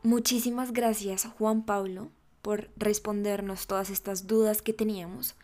Muchísimas 0.02 0.72
gracias 0.72 1.28
Juan 1.38 1.62
Pablo 1.62 2.08
por 2.42 2.70
respondernos 2.76 3.66
todas 3.66 3.90
estas 3.90 4.26
dudas 4.26 4.62
que 4.62 4.72
teníamos 4.72 5.36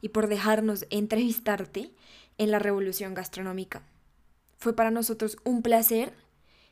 y 0.00 0.10
por 0.10 0.28
dejarnos 0.28 0.86
entrevistarte 0.90 1.90
en 2.38 2.50
la 2.50 2.58
revolución 2.58 3.14
gastronómica. 3.14 3.82
Fue 4.58 4.74
para 4.74 4.90
nosotros 4.90 5.36
un 5.44 5.62
placer 5.62 6.12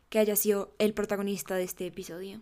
que 0.09 0.19
haya 0.19 0.37
sido 0.37 0.75
el 0.79 0.95
protagonista 0.95 1.55
de 1.55 1.65
este 1.65 1.87
episodio. 1.87 2.41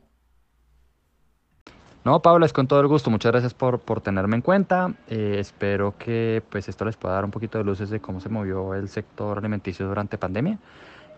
No, 2.04 2.22
Pablo, 2.22 2.46
es 2.46 2.52
con 2.52 2.68
todo 2.68 2.80
el 2.80 2.86
gusto. 2.86 3.10
Muchas 3.10 3.32
gracias 3.32 3.52
por, 3.52 3.80
por 3.80 4.00
tenerme 4.00 4.36
en 4.36 4.42
cuenta. 4.42 4.94
Eh, 5.08 5.38
espero 5.40 5.98
que 5.98 6.40
pues 6.50 6.68
esto 6.68 6.84
les 6.84 6.96
pueda 6.96 7.16
dar 7.16 7.24
un 7.24 7.32
poquito 7.32 7.58
de 7.58 7.64
luces 7.64 7.90
de 7.90 7.98
cómo 7.98 8.20
se 8.20 8.28
movió 8.28 8.74
el 8.74 8.88
sector 8.88 9.38
alimenticio 9.38 9.88
durante 9.88 10.16
pandemia. 10.16 10.60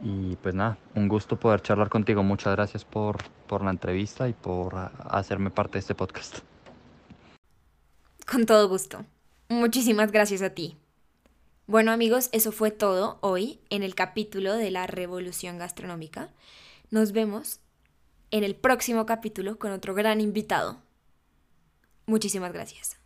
Y 0.02 0.36
pues 0.36 0.54
nada, 0.54 0.78
un 0.94 1.08
gusto 1.08 1.36
poder 1.36 1.60
charlar 1.60 1.90
contigo. 1.90 2.22
Muchas 2.22 2.54
gracias 2.54 2.86
por, 2.86 3.18
por 3.46 3.62
la 3.62 3.70
entrevista 3.70 4.28
y 4.28 4.32
por 4.32 4.74
hacerme 5.10 5.50
parte 5.50 5.74
de 5.74 5.80
este 5.80 5.94
podcast. 5.94 6.38
Con 8.26 8.46
todo 8.46 8.66
gusto. 8.66 9.04
Muchísimas 9.48 10.12
gracias 10.12 10.42
a 10.42 10.50
ti. 10.50 10.76
Bueno 11.66 11.90
amigos, 11.90 12.28
eso 12.32 12.52
fue 12.52 12.70
todo 12.70 13.18
hoy 13.22 13.60
en 13.70 13.82
el 13.82 13.94
capítulo 13.94 14.54
de 14.54 14.70
la 14.70 14.86
revolución 14.86 15.58
gastronómica. 15.58 16.30
Nos 16.90 17.12
vemos 17.12 17.60
en 18.30 18.44
el 18.44 18.54
próximo 18.54 19.06
capítulo 19.06 19.58
con 19.58 19.72
otro 19.72 19.94
gran 19.94 20.20
invitado. 20.20 20.82
Muchísimas 22.06 22.52
gracias. 22.52 22.97